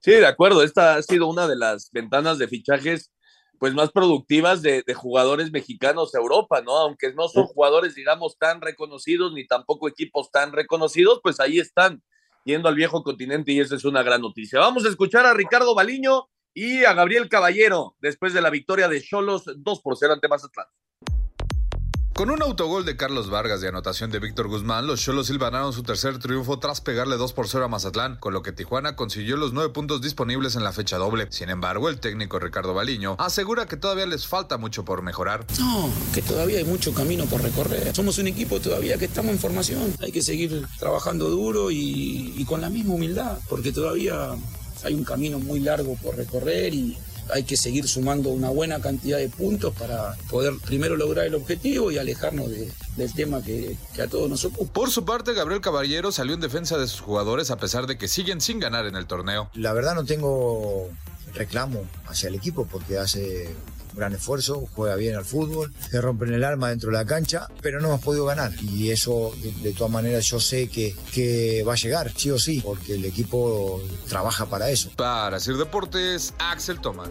[0.00, 3.10] Sí, de acuerdo, esta ha sido una de las ventanas de fichajes
[3.58, 6.76] pues más productivas de, de, jugadores mexicanos a Europa, ¿no?
[6.76, 12.02] Aunque no son jugadores, digamos, tan reconocidos ni tampoco equipos tan reconocidos, pues ahí están
[12.44, 14.60] yendo al viejo continente y esa es una gran noticia.
[14.60, 19.00] Vamos a escuchar a Ricardo Baliño y a Gabriel Caballero después de la victoria de
[19.00, 20.66] Cholos 2 por 0 ante Mazatlán.
[22.14, 25.82] Con un autogol de Carlos Vargas de anotación de Víctor Guzmán, los Cholos silvanaron su
[25.82, 29.52] tercer triunfo tras pegarle 2 por 0 a Mazatlán, con lo que Tijuana consiguió los
[29.52, 31.26] nueve puntos disponibles en la fecha doble.
[31.30, 35.44] Sin embargo, el técnico Ricardo Baliño asegura que todavía les falta mucho por mejorar.
[35.58, 37.92] No, que todavía hay mucho camino por recorrer.
[37.92, 39.96] Somos un equipo todavía que estamos en formación.
[40.00, 44.36] Hay que seguir trabajando duro y, y con la misma humildad, porque todavía
[44.84, 46.96] hay un camino muy largo por recorrer y
[47.32, 51.90] hay que seguir sumando una buena cantidad de puntos para poder primero lograr el objetivo
[51.90, 54.72] y alejarnos de, del tema que, que, a todos nos ocupa.
[54.72, 58.08] Por su parte, Gabriel Caballero salió en defensa de sus jugadores a pesar de que
[58.08, 59.50] siguen sin ganar en el torneo.
[59.54, 60.90] La verdad no tengo
[61.34, 63.54] reclamo hacia el equipo porque hace
[63.94, 67.80] gran esfuerzo, juega bien al fútbol, se rompen el alma dentro de la cancha, pero
[67.80, 68.52] no hemos podido ganar.
[68.62, 72.38] Y eso, de, de todas maneras, yo sé que, que, va a llegar, sí o
[72.38, 74.90] sí, porque el equipo trabaja para eso.
[74.96, 77.10] Para Sir Deportes, Axel Toman.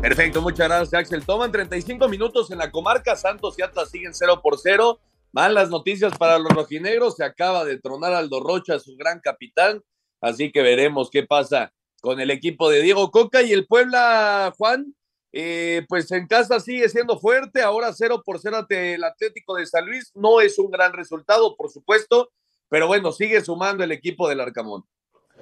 [0.00, 1.24] Perfecto, muchas gracias, Axel.
[1.24, 3.14] Toman 35 minutos en la comarca.
[3.14, 4.98] Santos y Atlas siguen 0 por 0.
[5.30, 7.16] Malas noticias para los rojinegros.
[7.16, 9.80] Se acaba de tronar Aldo Rocha, su gran capitán.
[10.20, 11.72] Así que veremos qué pasa
[12.02, 14.92] con el equipo de Diego Coca y el Puebla, Juan,
[15.32, 19.66] eh, pues en casa sigue siendo fuerte, ahora 0 por 0 ante el Atlético de
[19.66, 22.30] San Luis, no es un gran resultado, por supuesto,
[22.68, 24.84] pero bueno, sigue sumando el equipo del Arcamón.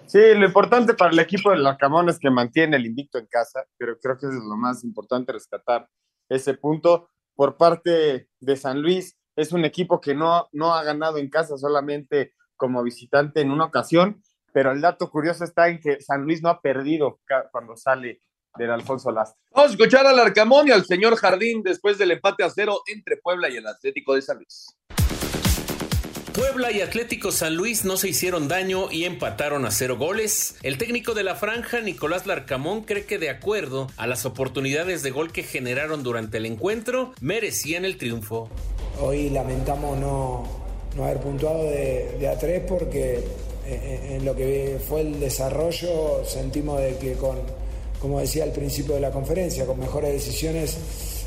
[0.06, 3.64] Sí, lo importante para el equipo del Arcamón es que mantiene el invicto en casa,
[3.78, 5.88] pero creo que es lo más importante rescatar
[6.28, 7.08] ese punto.
[7.34, 11.56] Por parte de San Luis, es un equipo que no, no ha ganado en casa
[11.56, 14.22] solamente como visitante en una ocasión,
[14.52, 17.20] pero el dato curioso está en que San Luis no ha perdido
[17.52, 18.20] cuando sale
[18.56, 19.40] del Alfonso Lastre.
[19.52, 23.16] Vamos a escuchar al Arcamón y al señor Jardín después del empate a cero entre
[23.16, 24.76] Puebla y el Atlético de San Luis.
[26.34, 30.56] Puebla y Atlético San Luis no se hicieron daño y empataron a cero goles.
[30.62, 35.10] El técnico de la franja, Nicolás Larcamón, cree que de acuerdo a las oportunidades de
[35.10, 38.48] gol que generaron durante el encuentro, merecían el triunfo.
[39.00, 40.44] Hoy lamentamos no,
[40.96, 43.24] no haber puntuado de, de a tres porque
[43.70, 47.36] en, en lo que fue el desarrollo sentimos de que con,
[48.00, 50.76] como decía al principio de la conferencia, con mejores decisiones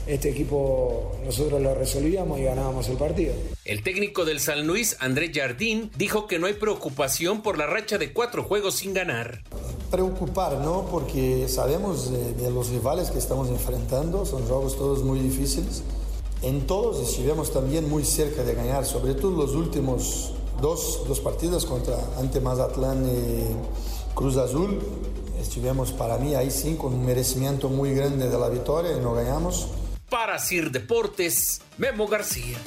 [0.05, 3.33] este equipo nosotros lo resolvíamos y ganábamos el partido.
[3.63, 7.97] El técnico del San Luis, Andrés Jardín, dijo que no hay preocupación por la racha
[7.97, 9.43] de cuatro juegos sin ganar.
[9.89, 10.87] Preocupar, ¿no?
[10.91, 15.83] Porque sabemos de, de los rivales que estamos enfrentando, son juegos todos muy difíciles.
[16.41, 21.65] En todos estuvimos también muy cerca de ganar, sobre todo los últimos dos, dos partidos
[21.65, 24.79] contra ante Mazatlán y Cruz Azul.
[25.39, 29.13] Estuvimos para mí ahí sí con un merecimiento muy grande de la victoria y no
[29.13, 29.67] ganamos.
[30.09, 32.57] Para Sir Deportes, Memo García.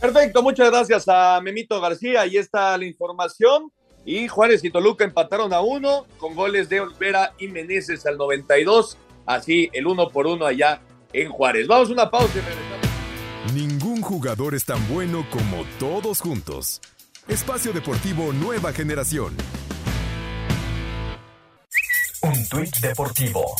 [0.00, 2.22] Perfecto, muchas gracias a Memito García.
[2.22, 3.70] Ahí está la información.
[4.04, 8.96] Y Juárez y Toluca empataron a uno con goles de Olvera y Meneses al 92.
[9.26, 10.80] Así el uno por uno allá
[11.12, 11.68] en Juárez.
[11.68, 12.80] Vamos a una pausa y regresamos.
[14.10, 16.80] Jugador es tan bueno como todos juntos.
[17.28, 19.36] Espacio Deportivo Nueva Generación.
[22.22, 23.54] Un tuit deportivo.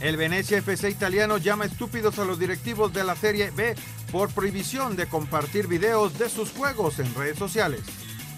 [0.00, 3.76] El Venecia FC italiano llama estúpidos a los directivos de la Serie B
[4.10, 7.82] por prohibición de compartir videos de sus juegos en redes sociales.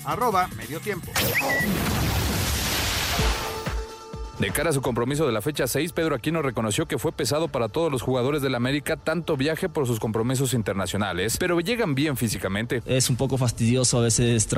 [0.05, 1.11] Arroba medio tiempo.
[4.39, 7.47] De cara a su compromiso de la fecha 6, Pedro Aquino reconoció que fue pesado
[7.47, 12.17] para todos los jugadores del América tanto viaje por sus compromisos internacionales, pero llegan bien
[12.17, 12.83] físicamente.
[12.85, 14.49] Es un poco fastidioso a veces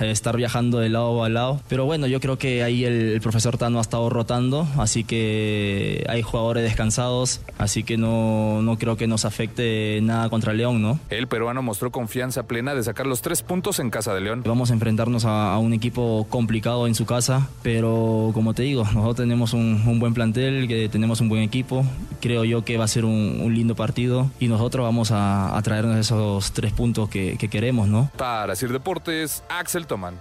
[0.00, 3.58] estar viajando de lado a lado, pero bueno, yo creo que ahí el, el, profesor
[3.58, 9.08] Tano ha estado rotando, así que hay jugadores descansados, así que no, no creo que
[9.08, 11.00] nos afecte nada contra León, ¿no?
[11.10, 14.44] El peruano mostró confianza plena de sacar los tres puntos en casa de León.
[14.46, 18.84] Vamos a enfrentarnos a, a un equipo complicado en su casa, pero como te digo,
[18.94, 21.82] nosotros tenemos un, un, buen plantel, que tenemos un buen equipo.
[22.20, 25.62] Creo yo que va a ser un, un lindo partido y nosotros vamos a, a
[25.62, 28.10] traernos esos tres puntos que, que, queremos, ¿no?
[28.18, 30.20] Para Sir Deportes, Axel Toman.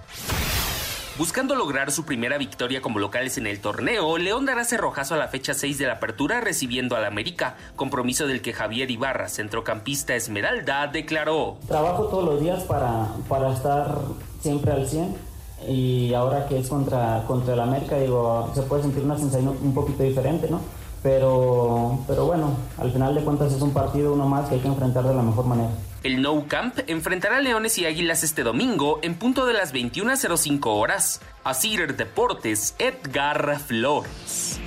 [1.17, 5.27] Buscando lograr su primera victoria como locales en el torneo, León dará cerrojazo a la
[5.27, 10.87] fecha 6 de la apertura recibiendo al América, compromiso del que Javier Ibarra, centrocampista Esmeralda,
[10.87, 11.57] declaró.
[11.67, 13.95] Trabajo todos los días para, para estar
[14.41, 15.32] siempre al 100
[15.67, 19.73] y ahora que es contra, contra el América, digo, se puede sentir una sensación un
[19.73, 20.61] poquito diferente, ¿no?
[21.01, 24.67] Pero, pero bueno, al final de cuentas es un partido uno más que hay que
[24.67, 25.69] enfrentar de la mejor manera.
[26.01, 30.61] El Nou Camp enfrentará a Leones y Águilas este domingo en punto de las 21.05
[30.65, 31.21] horas.
[31.43, 34.59] Asir Deportes, Edgar Flores.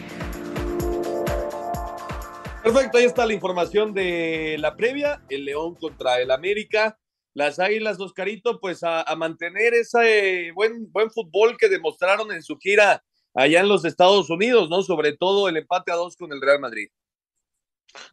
[2.62, 6.98] Perfecto, ahí está la información de la previa, el León contra el América
[7.36, 13.04] las Águilas, Oscarito, pues a, mantener ese buen, buen fútbol que demostraron en su gira
[13.34, 14.82] allá en los Estados Unidos, ¿no?
[14.82, 16.88] Sobre todo el empate a dos con el Real Madrid.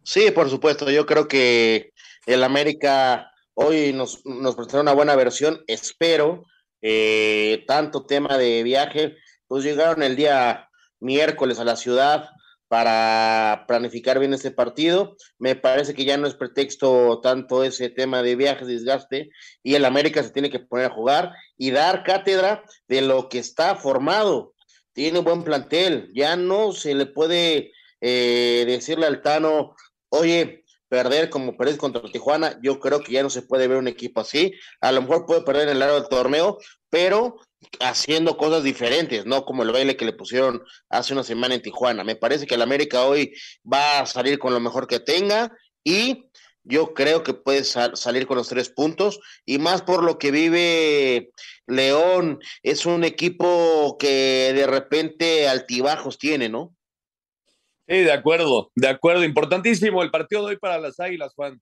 [0.03, 1.93] Sí, por supuesto, yo creo que
[2.25, 6.43] el América hoy nos, nos presentó una buena versión, espero,
[6.81, 9.15] eh, tanto tema de viaje,
[9.47, 10.67] pues llegaron el día
[10.99, 12.29] miércoles a la ciudad,
[12.73, 15.15] para planificar bien este partido.
[15.37, 19.29] Me parece que ya no es pretexto tanto ese tema de viajes, desgaste,
[19.61, 23.37] y el América se tiene que poner a jugar y dar cátedra de lo que
[23.37, 24.55] está formado.
[24.91, 29.75] Tiene buen plantel, ya no se le puede eh, decirle al Tano,
[30.09, 33.87] oye, perder como perdés contra Tijuana, yo creo que ya no se puede ver un
[33.87, 34.51] equipo así.
[34.81, 36.57] A lo mejor puede perder en el largo del torneo,
[36.89, 37.35] pero
[37.79, 42.03] haciendo cosas diferentes, no como el baile que le pusieron hace una semana en Tijuana.
[42.03, 43.33] Me parece que el América hoy
[43.71, 45.51] va a salir con lo mejor que tenga
[45.83, 46.29] y
[46.63, 50.31] yo creo que puede sal salir con los tres puntos y más por lo que
[50.31, 51.31] vive
[51.67, 56.73] León, es un equipo que de repente altibajos tiene, ¿no?
[57.87, 59.25] Sí, de acuerdo, de acuerdo.
[59.25, 61.61] Importantísimo el partido de hoy para las Águilas, Juan.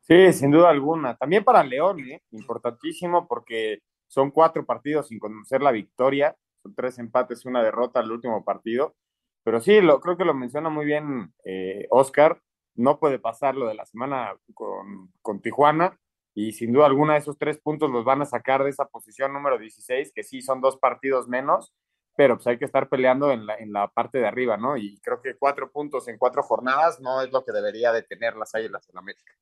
[0.00, 1.16] Sí, sin duda alguna.
[1.16, 2.20] También para León, ¿eh?
[2.32, 3.78] importantísimo porque
[4.10, 8.44] son cuatro partidos sin conocer la victoria, son tres empates y una derrota al último
[8.44, 8.96] partido.
[9.44, 12.42] Pero sí, lo, creo que lo menciona muy bien eh, Oscar.
[12.74, 15.96] No puede pasar lo de la semana con, con, Tijuana
[16.34, 19.58] y sin duda alguna esos tres puntos los van a sacar de esa posición número
[19.58, 21.72] 16, que sí son dos partidos menos,
[22.16, 24.76] pero pues hay que estar peleando en la, en la parte de arriba, ¿no?
[24.76, 28.36] Y creo que cuatro puntos en cuatro jornadas no es lo que debería de tener
[28.36, 29.32] las Águilas en América.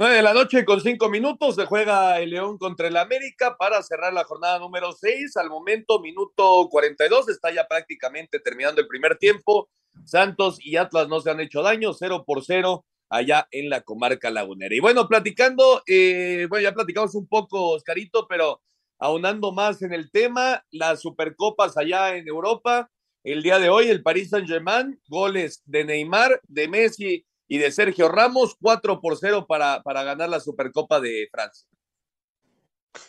[0.00, 3.82] 9 de la noche con cinco minutos se juega el León contra el América para
[3.82, 5.36] cerrar la jornada número 6.
[5.36, 9.68] Al momento, minuto 42, está ya prácticamente terminando el primer tiempo.
[10.06, 14.30] Santos y Atlas no se han hecho daño, 0 por 0 allá en la comarca
[14.30, 14.74] lagunera.
[14.74, 18.62] Y bueno, platicando, eh, bueno, ya platicamos un poco, Oscarito, pero
[18.98, 22.90] aunando más en el tema, las supercopas allá en Europa.
[23.22, 28.08] El día de hoy, el Paris Saint-Germain, goles de Neymar, de Messi y de Sergio
[28.08, 31.66] Ramos, 4 por 0 para, para ganar la Supercopa de Francia.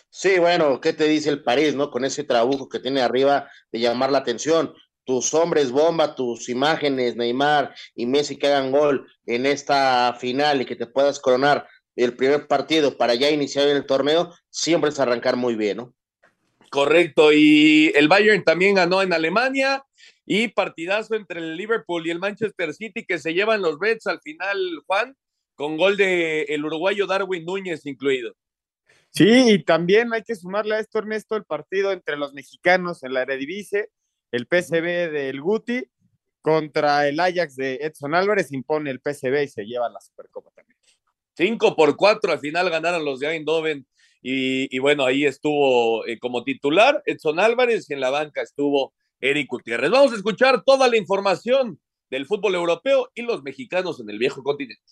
[0.09, 1.91] Sí, bueno, ¿qué te dice el París, no?
[1.91, 4.73] Con ese trabuco que tiene arriba de llamar la atención.
[5.05, 10.65] Tus hombres bomba, tus imágenes, Neymar y Messi que hagan gol en esta final y
[10.65, 15.35] que te puedas coronar el primer partido para ya iniciar el torneo, siempre es arrancar
[15.35, 15.93] muy bien, ¿no?
[16.71, 19.83] Correcto, y el Bayern también ganó en Alemania,
[20.25, 24.21] y partidazo entre el Liverpool y el Manchester City que se llevan los Reds al
[24.21, 25.15] final, Juan,
[25.55, 28.35] con gol de el uruguayo Darwin Núñez incluido.
[29.09, 33.13] Sí, y también hay que sumarle a esto, Ernesto, el partido entre los mexicanos en
[33.13, 33.89] la Eredivisie,
[34.31, 35.83] el PSV del Guti
[36.41, 40.79] contra el Ajax de Edson Álvarez, impone el PSV y se lleva la Supercopa también.
[41.35, 43.85] Cinco por cuatro, al final ganaron los de Eindhoven
[44.21, 48.93] y, y bueno, ahí estuvo eh, como titular Edson Álvarez y en la banca estuvo
[49.21, 49.91] Eric Gutiérrez.
[49.91, 54.43] Vamos a escuchar toda la información del fútbol europeo y los mexicanos en el viejo
[54.43, 54.83] continente.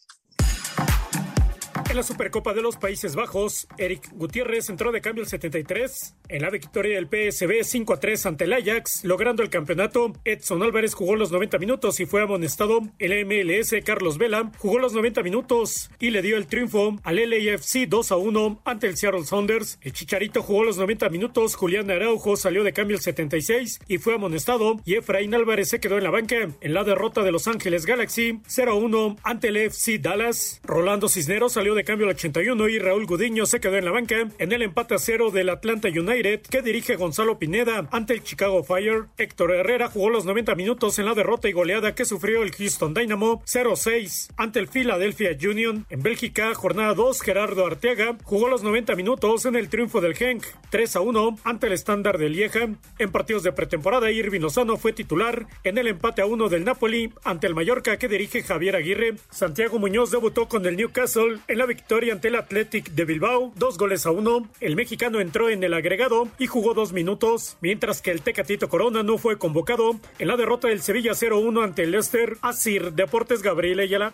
[1.90, 6.16] En la Supercopa de los Países Bajos, Eric Gutiérrez entró de cambio el 73.
[6.28, 10.62] En la victoria del PSB 5 a 3 ante el Ajax, logrando el campeonato, Edson
[10.62, 12.82] Álvarez jugó los 90 minutos y fue amonestado.
[13.00, 17.88] El MLS Carlos Vela jugó los 90 minutos y le dio el triunfo al LAFC
[17.88, 19.80] 2 a 1 ante el Seattle Sounders.
[19.82, 24.14] El Chicharito jugó los 90 minutos, Julián Araujo salió de cambio el 76 y fue
[24.14, 26.50] amonestado y Efraín Álvarez se quedó en la banca.
[26.62, 31.10] En la derrota de Los Ángeles Galaxy 0 a 1 ante el FC Dallas, Rolando
[31.10, 34.52] Cisneros salió de cambio el 81 y Raúl Gudiño se quedó en la banca en
[34.52, 39.06] el empate a cero del Atlanta United que dirige Gonzalo Pineda ante el Chicago Fire.
[39.18, 42.94] Héctor Herrera jugó los 90 minutos en la derrota y goleada que sufrió el Houston
[42.94, 45.86] Dynamo 0-6 ante el Philadelphia Union.
[45.90, 50.44] En Bélgica, jornada 2, Gerardo Arteaga jugó los 90 minutos en el triunfo del Genk
[50.72, 52.70] 3-1 ante el estándar de Lieja.
[52.98, 57.12] En partidos de pretemporada, Irving Lozano fue titular en el empate a 1 del Napoli
[57.24, 59.16] ante el Mallorca que dirige Javier Aguirre.
[59.30, 63.78] Santiago Muñoz debutó con el Newcastle en la victoria ante el Athletic de Bilbao, dos
[63.78, 64.50] goles a uno.
[64.60, 69.04] El mexicano entró en el agregado y jugó dos minutos, mientras que el Tecatito Corona
[69.04, 72.38] no fue convocado en la derrota del Sevilla 0-1 ante el Leicester.
[72.42, 74.14] Asir Deportes Gabriel Ayala.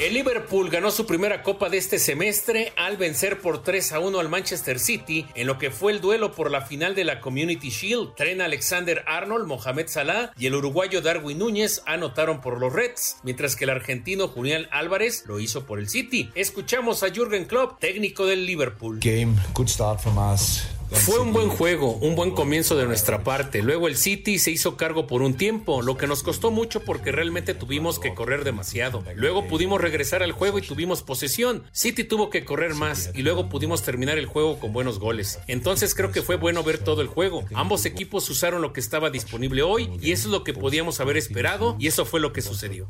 [0.00, 4.18] El Liverpool ganó su primera copa de este semestre al vencer por 3 a 1
[4.18, 7.68] al Manchester City en lo que fue el duelo por la final de la Community
[7.68, 8.14] Shield.
[8.14, 13.56] Tren Alexander Arnold, Mohamed Salah y el uruguayo Darwin Núñez anotaron por los Reds, mientras
[13.56, 16.30] que el argentino Julián Álvarez lo hizo por el City.
[16.34, 19.00] Escuchamos a Jürgen Klopp, técnico del Liverpool.
[19.02, 20.66] Game, good start from us.
[20.92, 23.62] Fue un buen juego, un buen comienzo de nuestra parte.
[23.62, 27.12] Luego el City se hizo cargo por un tiempo, lo que nos costó mucho porque
[27.12, 29.04] realmente tuvimos que correr demasiado.
[29.14, 31.62] Luego pudimos regresar al juego y tuvimos posesión.
[31.72, 35.38] City tuvo que correr más y luego pudimos terminar el juego con buenos goles.
[35.46, 37.44] Entonces creo que fue bueno ver todo el juego.
[37.54, 41.16] Ambos equipos usaron lo que estaba disponible hoy y eso es lo que podíamos haber
[41.16, 42.86] esperado y eso fue lo que sucedió.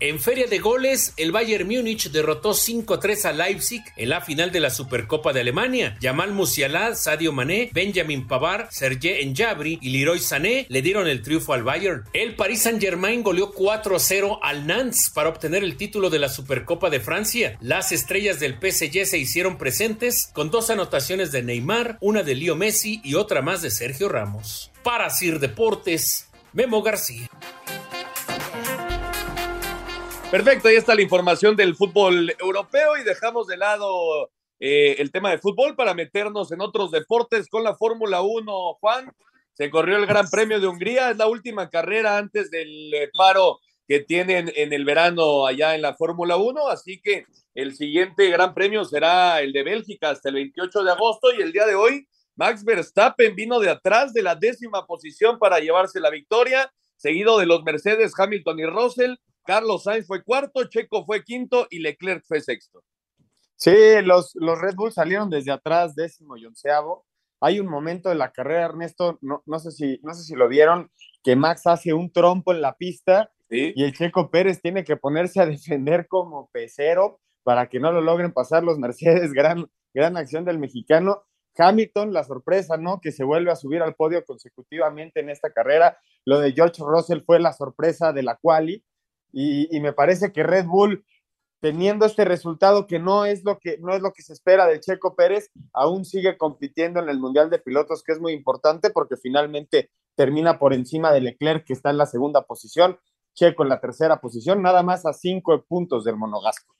[0.00, 4.58] En feria de goles, el Bayern Múnich derrotó 5-3 a Leipzig en la final de
[4.58, 5.96] la Supercopa de Alemania.
[6.02, 11.52] Jamal Musiala, Sadio Mané, Benjamin Pavard, Serge Njabri y Leroy Sané le dieron el triunfo
[11.52, 12.02] al Bayern.
[12.12, 16.98] El Paris Saint-Germain goleó 4-0 al Nantes para obtener el título de la Supercopa de
[16.98, 17.56] Francia.
[17.60, 22.56] Las estrellas del PSG se hicieron presentes con dos anotaciones de Neymar, una de Leo
[22.56, 24.72] Messi y otra más de Sergio Ramos.
[24.82, 27.28] Para Sir Deportes, Memo García.
[30.34, 35.30] Perfecto, ahí está la información del fútbol europeo y dejamos de lado eh, el tema
[35.30, 38.74] de fútbol para meternos en otros deportes con la Fórmula 1.
[38.80, 39.12] Juan,
[39.52, 43.60] se corrió el Gran Premio de Hungría, es la última carrera antes del eh, paro
[43.86, 48.54] que tienen en el verano allá en la Fórmula 1, así que el siguiente Gran
[48.54, 52.08] Premio será el de Bélgica hasta el 28 de agosto y el día de hoy
[52.34, 57.46] Max Verstappen vino de atrás de la décima posición para llevarse la victoria, seguido de
[57.46, 59.14] los Mercedes, Hamilton y Russell.
[59.44, 62.82] Carlos Sainz fue cuarto, Checo fue quinto y Leclerc fue sexto.
[63.56, 67.06] Sí, los, los Red Bull salieron desde atrás, décimo y onceavo.
[67.40, 70.48] Hay un momento de la carrera, Ernesto, no, no, sé, si, no sé si lo
[70.48, 70.90] vieron,
[71.22, 75.40] que Max hace un trompo en la pista y el Checo Pérez tiene que ponerse
[75.40, 79.32] a defender como pecero para que no lo logren pasar los Mercedes.
[79.34, 81.22] Gran, gran acción del mexicano.
[81.56, 83.00] Hamilton, la sorpresa, ¿no?
[83.00, 85.98] Que se vuelve a subir al podio consecutivamente en esta carrera.
[86.24, 88.82] Lo de George Russell fue la sorpresa de la quali
[89.34, 91.04] y, me parece que Red Bull
[91.60, 94.80] teniendo este resultado que no es lo que no es lo que se espera de
[94.80, 99.16] Checo Pérez, aún sigue compitiendo en el Mundial de Pilotos, que es muy importante porque
[99.16, 102.98] finalmente termina por encima de Leclerc, que está en la segunda posición,
[103.34, 106.74] Checo en la tercera posición, nada más a cinco puntos del monogasco.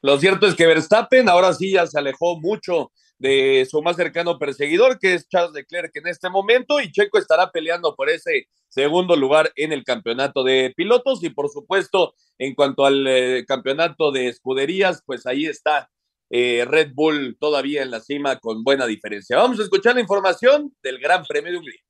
[0.00, 2.92] Lo cierto es que Verstappen ahora sí ya se alejó mucho
[3.22, 7.52] de su más cercano perseguidor, que es Charles Leclerc en este momento, y Checo estará
[7.52, 11.22] peleando por ese segundo lugar en el campeonato de pilotos.
[11.22, 15.88] Y por supuesto, en cuanto al eh, campeonato de escuderías, pues ahí está
[16.30, 19.36] eh, Red Bull todavía en la cima con buena diferencia.
[19.36, 21.80] Vamos a escuchar la información del Gran Premio de Hungría.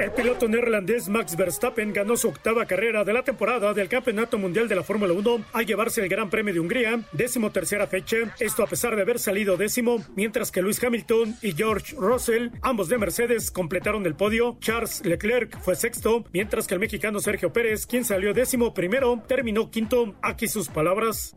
[0.00, 4.66] El piloto neerlandés Max Verstappen ganó su octava carrera de la temporada del Campeonato Mundial
[4.66, 8.62] de la Fórmula 1 al llevarse el Gran Premio de Hungría, décimo tercera fecha, esto
[8.62, 12.96] a pesar de haber salido décimo, mientras que Lewis Hamilton y George Russell, ambos de
[12.96, 14.56] Mercedes, completaron el podio.
[14.60, 19.70] Charles Leclerc fue sexto, mientras que el mexicano Sergio Pérez, quien salió décimo primero, terminó
[19.70, 20.14] quinto.
[20.22, 21.36] Aquí sus palabras.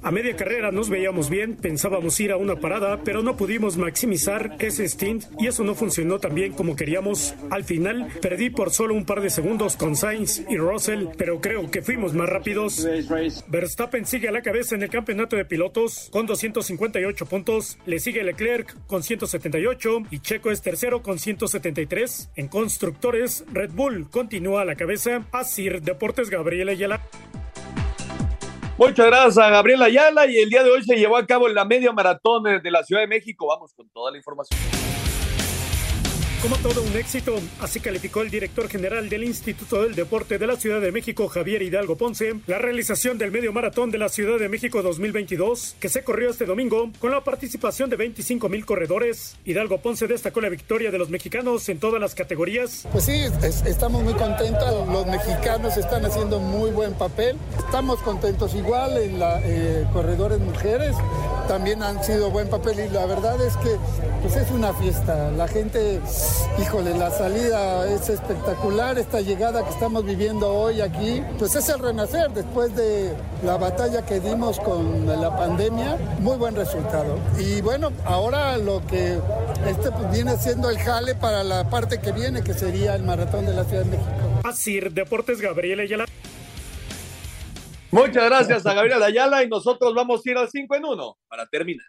[0.00, 4.54] A media carrera nos veíamos bien, pensábamos ir a una parada, pero no pudimos maximizar
[4.60, 7.34] ese stint y eso no funcionó tan bien como queríamos.
[7.50, 7.79] Al final
[8.20, 12.14] perdí por solo un par de segundos con Sainz y Russell, pero creo que fuimos
[12.14, 12.86] más rápidos.
[13.48, 17.78] Verstappen sigue a la cabeza en el campeonato de pilotos con 258 puntos.
[17.86, 22.30] Le sigue Leclerc con 178 y Checo es tercero con 173.
[22.36, 25.24] En constructores, Red Bull continúa a la cabeza.
[25.32, 27.00] Asir Deportes Gabriel Ayala.
[28.78, 31.66] Muchas gracias a Gabriel Ayala y el día de hoy se llevó a cabo la
[31.66, 33.46] media maratón de la Ciudad de México.
[33.46, 34.58] Vamos con toda la información.
[36.42, 40.56] Como todo un éxito, así calificó el director general del Instituto del Deporte de la
[40.56, 44.48] Ciudad de México, Javier Hidalgo Ponce, la realización del medio maratón de la Ciudad de
[44.48, 49.36] México 2022, que se corrió este domingo con la participación de 25 mil corredores.
[49.44, 52.88] Hidalgo Ponce destacó la victoria de los mexicanos en todas las categorías.
[52.90, 53.22] Pues sí,
[53.66, 59.42] estamos muy contentos, los mexicanos están haciendo muy buen papel, estamos contentos igual en la
[59.44, 60.96] eh, corredores mujeres,
[61.48, 63.76] también han sido buen papel y la verdad es que
[64.22, 66.00] pues es una fiesta, la gente
[66.60, 71.78] híjole, la salida es espectacular, esta llegada que estamos viviendo hoy aquí, pues es el
[71.78, 73.14] renacer después de
[73.44, 77.18] la batalla que dimos con la pandemia, muy buen resultado.
[77.38, 79.18] Y bueno, ahora lo que
[79.66, 83.46] este pues, viene siendo el jale para la parte que viene, que sería el maratón
[83.46, 84.10] de la Ciudad de México.
[84.44, 86.06] Así, Deportes Gabriel Ayala.
[87.90, 91.46] Muchas gracias a Gabriel Ayala y nosotros vamos a ir al 5 en 1 para
[91.46, 91.86] terminar.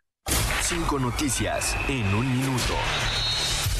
[0.62, 2.74] Cinco noticias en un minuto.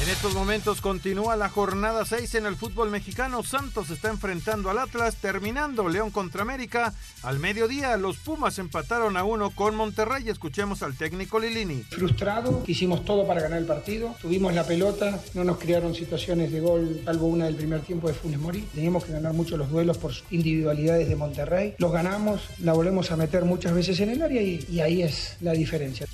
[0.02, 3.44] En estos momentos continúa la jornada 6 en el fútbol mexicano.
[3.44, 6.92] Santos está enfrentando al Atlas, terminando León contra América.
[7.22, 10.28] Al mediodía, los Pumas empataron a uno con Monterrey.
[10.28, 11.84] Escuchemos al técnico Lilini.
[11.84, 14.16] Frustrado, hicimos todo para ganar el partido.
[14.20, 18.14] Tuvimos la pelota, no nos crearon situaciones de gol, salvo una del primer tiempo de
[18.14, 18.62] Funes Mori.
[18.74, 21.76] Teníamos que ganar mucho los duelos por individualidades de Monterrey.
[21.78, 25.36] Los ganamos, la volvemos a meter muchas veces en el área y, y ahí es
[25.40, 26.08] la diferencia.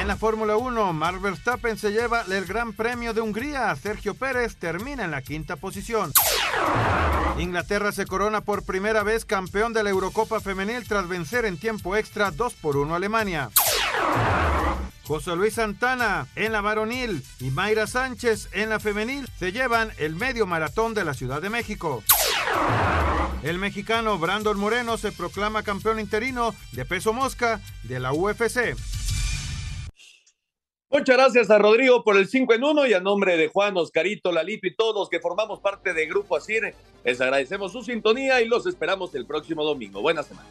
[0.00, 3.74] En la Fórmula 1, Mark Verstappen se lleva el Gran Premio de Hungría.
[3.76, 6.12] Sergio Pérez termina en la quinta posición.
[7.38, 11.96] Inglaterra se corona por primera vez campeón de la Eurocopa Femenil tras vencer en tiempo
[11.96, 13.50] extra 2 por 1 a Alemania.
[15.06, 20.14] José Luis Santana en la varonil y Mayra Sánchez en la femenil se llevan el
[20.14, 22.02] medio maratón de la Ciudad de México.
[23.42, 28.76] El mexicano Brandon Moreno se proclama campeón interino de peso mosca de la UFC.
[30.92, 34.30] Muchas gracias a Rodrigo por el 5 en 1 y a nombre de Juan, Oscarito,
[34.30, 38.66] Lalito y todos que formamos parte de Grupo Asir, les agradecemos su sintonía y los
[38.66, 40.02] esperamos el próximo domingo.
[40.02, 40.46] Buena semana.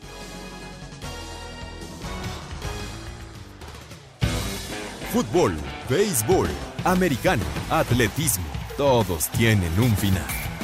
[5.14, 5.54] Fútbol,
[5.88, 6.50] béisbol,
[6.86, 8.46] americano, atletismo,
[8.78, 10.51] todos tienen un final.